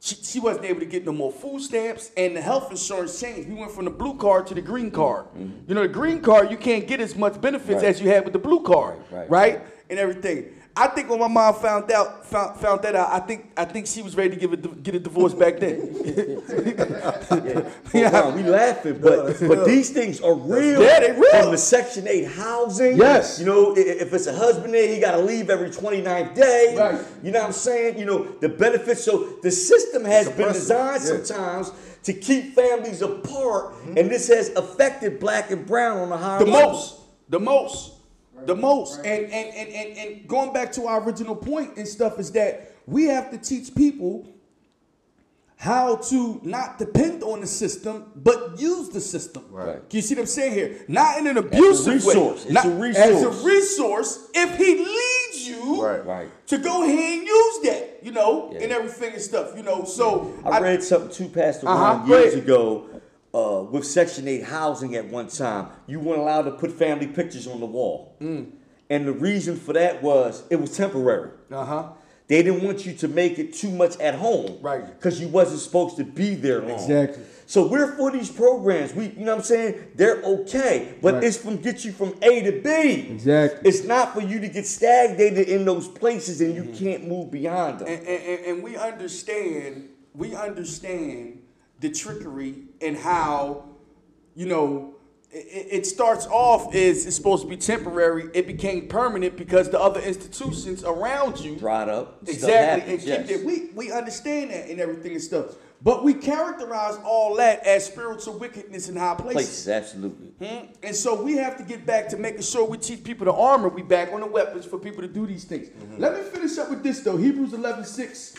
[0.02, 3.50] She, she wasn't able to get no more food stamps, and the health insurance changed.
[3.50, 5.26] We went from the blue card to the green card.
[5.26, 5.68] Mm-hmm.
[5.68, 7.90] You know, the green card you can't get as much benefits Right.
[7.90, 9.62] as you had with the blue card, right, right?
[9.90, 10.54] And everything.
[10.76, 13.88] I think when my mom found out found, found that out, I think I think
[13.88, 16.44] she was ready to give a, get a divorce back then.
[17.94, 18.10] Yeah.
[18.20, 20.82] Well, we laughing, but but these things are real.
[20.82, 21.30] Yeah, they real.
[21.32, 22.98] From the Section 8 housing.
[22.98, 23.40] Yes.
[23.40, 26.76] You know, if it's a husband there, he got to leave every 29th day.
[26.78, 27.06] Right.
[27.24, 27.98] You know what I'm saying?
[27.98, 29.04] You know, the benefits.
[29.04, 31.24] So the system has been designed yeah.
[31.24, 31.72] sometimes
[32.04, 36.46] to keep families apart, and this has affected black and brown on a higher the
[36.46, 36.72] level.
[36.72, 36.96] most,
[37.30, 37.94] the most,
[38.46, 38.98] the most.
[39.00, 42.74] And, and and and and going back to our original point and stuff is that
[42.86, 44.28] we have to teach people
[45.58, 49.44] how to not depend on the system, but use the system.
[49.52, 49.76] Right.
[49.90, 50.86] Can you see what I'm saying here?
[50.88, 52.16] Not in an abusive resource.
[52.46, 52.52] way.
[52.52, 53.44] It's not- a As a resource.
[53.44, 56.06] resource, if he leads you Right.
[56.06, 56.48] Right.
[56.48, 58.60] to go ahead and use that, you know, Yeah.
[58.64, 59.84] and everything and stuff, you know.
[59.84, 62.44] So I, read something too, Pastor Uh-huh, years ahead.
[62.46, 62.86] ago
[63.34, 65.68] uh, with Section 8 housing at one time.
[65.88, 68.16] You weren't allowed to put family pictures on the wall.
[68.22, 68.52] Mm.
[68.90, 71.32] And the reason for that was it was temporary.
[71.52, 71.90] Uh huh.
[72.28, 74.60] They didn't want you to make it too much at home.
[74.62, 74.86] Right.
[74.86, 76.72] Because you wasn't supposed to be there long.
[76.72, 77.24] Exactly.
[77.48, 78.94] So we're for these programs.
[78.94, 79.88] We, you know what I'm saying?
[79.96, 80.94] They're okay.
[81.02, 81.24] But Right.
[81.24, 83.08] it's from get you from A to B.
[83.12, 83.68] Exactly.
[83.68, 87.80] It's not for you to get stagnated in those places and you can't move beyond
[87.80, 87.88] them.
[87.88, 91.42] and, and, and we understand we understand
[91.80, 93.66] the trickery and how
[94.36, 94.94] you know
[95.32, 99.80] it, it starts off as it's supposed to be temporary it became permanent because the
[99.80, 102.20] other institutions around you Dried up.
[102.24, 103.40] Exactly happens, and keep yes.
[103.40, 107.86] it we we understand that and everything and stuff But we characterize all that as
[107.86, 109.34] spiritual wickedness in high places.
[109.34, 110.28] Places, absolutely.
[110.46, 110.66] Hmm?
[110.84, 113.70] And so we have to get back to making sure we teach people the armor.
[113.70, 115.70] We back on the weapons for people to do these things.
[115.70, 116.02] Mm-hmm.
[116.02, 117.16] Let me finish up with this though.
[117.16, 118.36] Hebrews 11 6.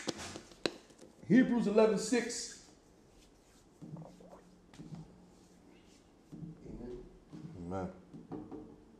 [1.27, 2.59] Hebrews 11 6.
[7.65, 7.87] Amen.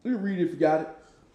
[0.03, 0.87] Let me read it if you got it.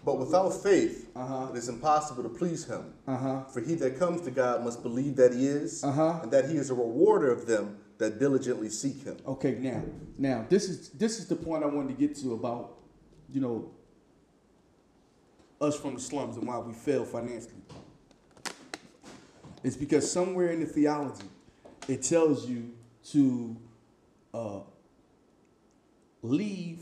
[0.05, 1.49] But without faith, Uh-huh.
[1.53, 2.93] it is impossible to please him.
[3.09, 3.45] Uh-huh.
[3.45, 6.21] For he that comes to God must believe that he is, Uh-huh.
[6.23, 9.17] and that he is a rewarder of them that diligently seek him.
[9.27, 9.83] Okay, now,
[10.19, 12.77] now this is this is the point I wanted to get to about,
[13.33, 13.71] you know,
[15.61, 17.63] us from the slums and why we fail financially.
[19.65, 21.25] It's because somewhere in the theology,
[21.89, 22.73] it tells you
[23.13, 23.57] to
[24.35, 24.61] uh,
[26.23, 26.81] leave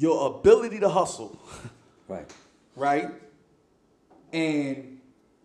[0.00, 1.38] your ability to hustle,
[2.08, 2.28] Right.
[2.74, 3.10] right,
[4.32, 4.98] and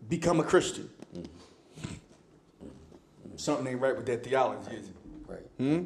[0.07, 0.89] become a Christian.
[3.35, 4.95] Something ain't right with that theology, is it?
[5.27, 5.85] Right.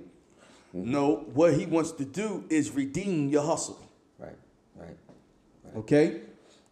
[0.71, 3.79] No, what he wants to do is redeem your hustle.
[4.19, 4.37] Right.
[4.75, 4.97] Right.
[5.77, 6.21] Okay?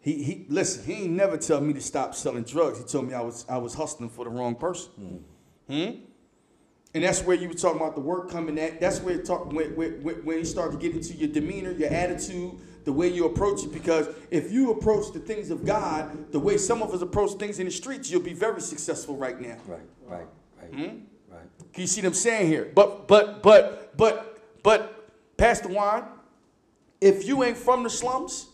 [0.01, 2.77] He he listen, he ain't never tell me to stop selling drugs.
[2.77, 5.23] He told me I was I was hustling for the wrong person.
[5.67, 5.89] Hmm?
[6.93, 8.79] And that's where you were talking about the work coming at.
[8.79, 11.91] That's where it talk when, when, when you start to get into your demeanor, your
[11.91, 12.53] attitude,
[12.85, 13.73] the way you approach it.
[13.73, 17.59] Because if you approach the things of God the way some of us approach things
[17.59, 19.57] in the streets, you'll be very successful right now.
[19.67, 19.79] Right.
[20.05, 20.25] Right.
[20.61, 20.73] Right.
[20.73, 20.97] Hmm?
[21.29, 21.45] Right.
[21.73, 22.71] Can you see what I'm saying here?
[22.73, 26.07] But but but but but Pastor Juan,
[26.99, 28.47] if you ain't from the slums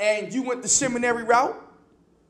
[0.00, 1.62] and you went the seminary route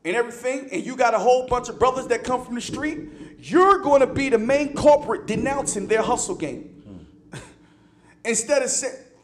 [0.05, 3.09] and everything, and you got a whole bunch of brothers that come from the street,
[3.39, 7.07] you're going to be the main culprit denouncing their hustle game.
[7.31, 7.37] Hmm.
[8.25, 8.69] instead of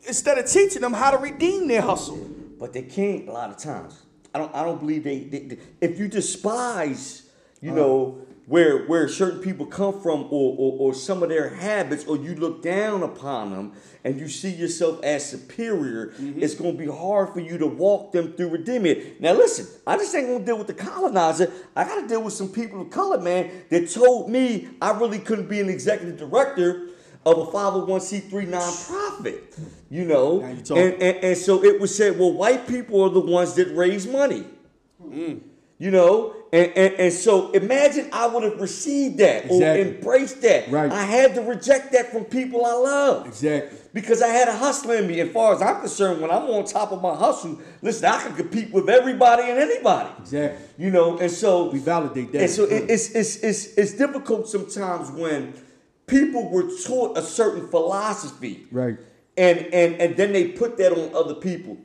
[0.05, 2.29] instead of teaching them how to redeem their hustle.
[2.59, 4.01] But they can't a lot of times.
[4.33, 4.53] I don't.
[4.55, 5.19] I don't believe they.
[5.19, 7.23] they, they- if you despise,
[7.61, 7.79] you uh-huh.
[7.79, 12.17] know, where where certain people come from, or, or or some of their habits, or
[12.17, 13.73] you look down upon them,
[14.03, 18.11] and you see yourself as superior, it's going to be hard for you to walk
[18.11, 19.21] them through redeeming it.
[19.21, 21.51] Now, listen, I just ain't gonna deal with the colonizer.
[21.75, 25.19] I got to deal with some people of color, man, that told me I really
[25.19, 26.89] couldn't be an executive director
[27.25, 29.57] of a 501c3 nonprofit,
[29.89, 30.41] you know.
[30.77, 34.05] And, and, and so it was said, well, white people are the ones that raise
[34.05, 34.45] money.
[35.77, 36.35] You know?
[36.53, 39.65] And, and, and so imagine I would have received that Exactly.
[39.65, 40.69] or embraced that.
[40.69, 40.91] Right.
[40.91, 43.25] I had to reject that from people I love.
[43.25, 43.79] Exactly.
[43.91, 45.19] Because I had a hustle in me.
[45.19, 48.35] As far as I'm concerned, when I'm on top of my hustle, listen, I can
[48.35, 50.11] compete with everybody and anybody.
[50.19, 50.63] Exactly.
[50.77, 52.41] You know, and so We validate that.
[52.43, 55.55] and so it, it's, it's, it's, it's difficult sometimes when
[56.05, 58.67] people were taught a certain philosophy.
[58.71, 58.97] Right.
[59.37, 61.79] And, and, and then they put that on other people.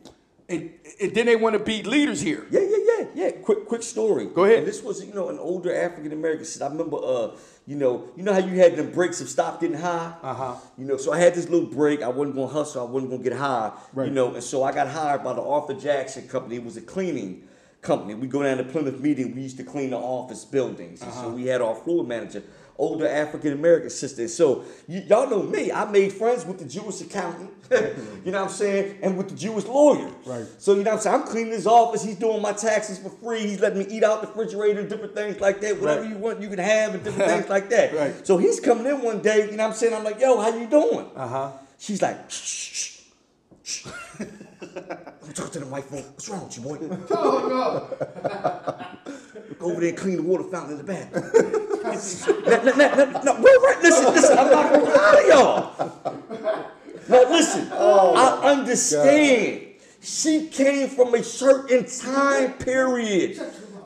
[0.50, 2.46] And, and then they want to be leaders here.
[2.50, 3.30] Yeah, yeah, yeah, yeah.
[3.32, 4.26] Quick, quick story.
[4.26, 4.60] Go ahead.
[4.60, 6.46] And this was, you know, an older African American.
[6.62, 7.36] I remember, uh,
[7.66, 10.14] you know, you know how you had them breaks of stop getting high.
[10.22, 10.56] Uh-huh.
[10.78, 12.02] You know, so I had this little break.
[12.02, 12.86] I wasn't gonna hustle.
[12.86, 13.72] I wasn't gonna get high.
[13.92, 14.08] Right.
[14.08, 16.56] You know, and so I got hired by the Arthur Jackson Company.
[16.56, 17.46] It was a cleaning
[17.82, 18.14] company.
[18.14, 19.34] We go down to Plymouth meeting.
[19.34, 21.02] We used to clean the office buildings.
[21.02, 21.24] Uh-huh.
[21.24, 22.42] so we had our floor manager,
[22.78, 24.22] older African American sister.
[24.22, 25.70] And so y- y'all know me.
[25.72, 27.50] I made friends with the Jewish accountant.
[27.70, 28.98] you know what I'm saying?
[29.02, 30.10] And with the Jewish lawyer.
[30.24, 30.46] Right.
[30.58, 31.20] So you know what I'm saying?
[31.22, 32.02] I'm cleaning his office.
[32.04, 33.40] He's doing my taxes for free.
[33.40, 35.78] He's letting me eat out the refrigerator, different things like that.
[35.80, 36.10] Whatever Right.
[36.10, 37.92] you want, you can have, and different things like that.
[37.98, 38.26] Right.
[38.26, 39.50] So he's coming in one day.
[39.50, 39.92] You know what I'm saying?
[39.94, 41.06] I'm like, yo, how you doing?
[41.16, 41.52] Uh huh.
[41.78, 43.00] She's like, shh, shh,
[43.64, 43.86] shh.
[44.76, 46.04] I'm talking to the white folk.
[46.14, 47.06] What's wrong with you, boy?
[47.10, 47.96] Oh
[49.58, 51.12] Go over there and clean the water fountain in the back.
[51.14, 53.78] no, no, no, no, no, we're right.
[53.82, 55.72] Listen, listen, I'm not gonna lie to y'all.
[57.08, 59.64] Now listen, I understand.
[60.00, 63.38] She came from a certain time period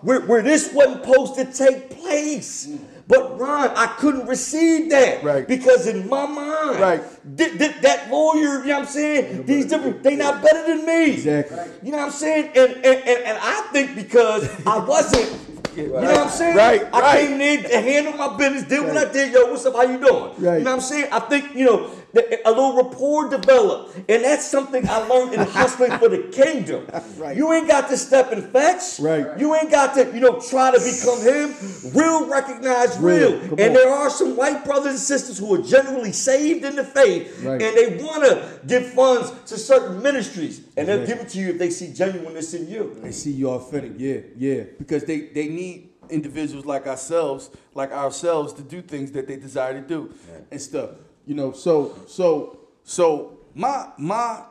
[0.03, 2.69] where, where this wasn't supposed to take place.
[3.13, 5.23] But Ron, I couldn't receive that.
[5.23, 5.47] Right.
[5.47, 7.03] Because in my mind, Right.
[7.37, 9.45] th- th- that lawyer, you know what I'm saying?
[9.45, 11.11] These different, they not better than me.
[11.13, 11.59] Exactly.
[11.83, 12.53] You know what I'm saying?
[12.57, 15.29] And and, and, and I think because I wasn't,
[15.77, 16.57] you know what I'm saying?
[16.57, 17.29] Right, I right.
[17.29, 19.31] came in to handle my business, did what I did.
[19.31, 19.75] Yo, what's up?
[19.75, 20.33] How you doing?
[20.39, 20.59] Right.
[20.59, 21.09] You know what I'm saying?
[21.13, 23.97] I think, you know, that a little rapport developed.
[24.09, 26.87] And that's something I learned in hustling for the kingdom.
[27.17, 27.37] Right.
[27.37, 29.01] You ain't got to step and fetch.
[29.01, 29.39] Right.
[29.39, 31.55] You ain't got to, you know, try to become him.
[31.95, 33.33] Real recognize real.
[33.33, 33.43] Real.
[33.43, 33.73] And on.
[33.75, 37.43] there are some white brothers and sisters who are generally saved in the faith.
[37.43, 37.63] Right.
[37.63, 40.63] And they want to give funds to certain ministries.
[40.77, 42.99] And they'll give it to you if they see genuineness in you.
[43.03, 44.65] They see you authentic, yeah, yeah.
[44.79, 49.75] Because they, they need individuals like ourselves, like ourselves, to do things that they desire
[49.75, 50.13] to do
[50.51, 50.91] and stuff.
[51.27, 54.43] You know, so so so my my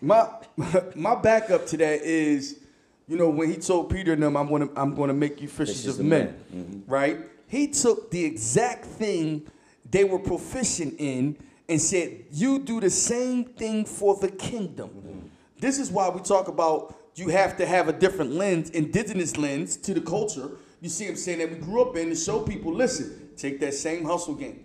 [0.00, 0.28] my
[0.94, 2.60] my backup to that is,
[3.06, 5.78] you know, when he told Peter and them, I'm gonna I'm gonna make you fishers
[5.80, 6.84] Fishers of men, men.
[6.86, 7.18] right?
[7.46, 9.46] He took the exact thing
[9.90, 11.36] they were proficient in
[11.68, 14.90] and said, You do the same thing for the kingdom.
[14.90, 15.18] Mm-hmm.
[15.58, 19.76] This is why we talk about you have to have a different lens, indigenous lens
[19.78, 20.50] to the culture.
[20.80, 23.74] You see, I'm saying that we grew up in to show people, listen, take that
[23.74, 24.64] same hustle game,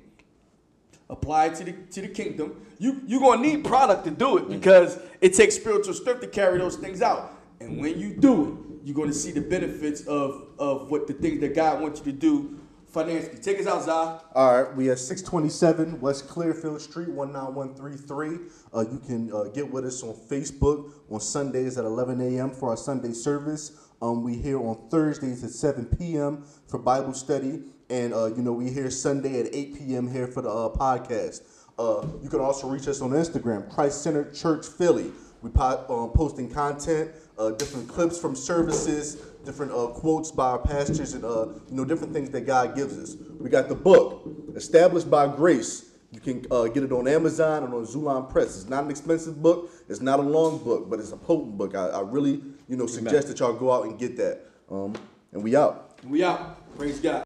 [1.09, 2.65] apply it to the to the kingdom.
[2.79, 6.57] You you're gonna need product to do it because it takes spiritual strength to carry
[6.57, 7.31] those things out.
[7.59, 11.39] And when you do it, you're gonna see the benefits of of what the things
[11.41, 12.59] that God wants you to do
[12.93, 13.39] financially.
[13.39, 14.19] Take us out, Zah.
[14.35, 18.39] All right, we at 627 West Clearfield Street, 19133.
[18.73, 22.51] Uh, you can uh, get with us on Facebook on Sundays at 11 a.m.
[22.51, 23.71] for our Sunday service.
[24.01, 26.45] Um, we here on Thursdays at 7 p.m.
[26.67, 27.63] for Bible study.
[27.93, 30.11] And, uh, you know, we here Sunday at 8 p.m.
[30.11, 31.43] here for the uh, podcast.
[31.77, 35.11] Uh, you can also reach us on Instagram, Christ Center Church Philly.
[35.43, 40.57] We po- um, posting content, uh, different clips from services, different uh, quotes by our
[40.57, 43.15] pastors, and uh, you know different things that God gives us.
[43.39, 45.91] We got the book, Established by Grace.
[46.11, 48.55] You can uh, get it on Amazon and on Xulon Press.
[48.55, 49.69] It's not an expensive book.
[49.87, 51.75] It's not a long book, but it's a potent book.
[51.75, 54.41] I, I really, you know, suggest that y'all go out and get that.
[54.71, 54.95] Um,
[55.31, 55.99] and we out.
[56.07, 56.75] We out.
[56.75, 57.23] Praise God.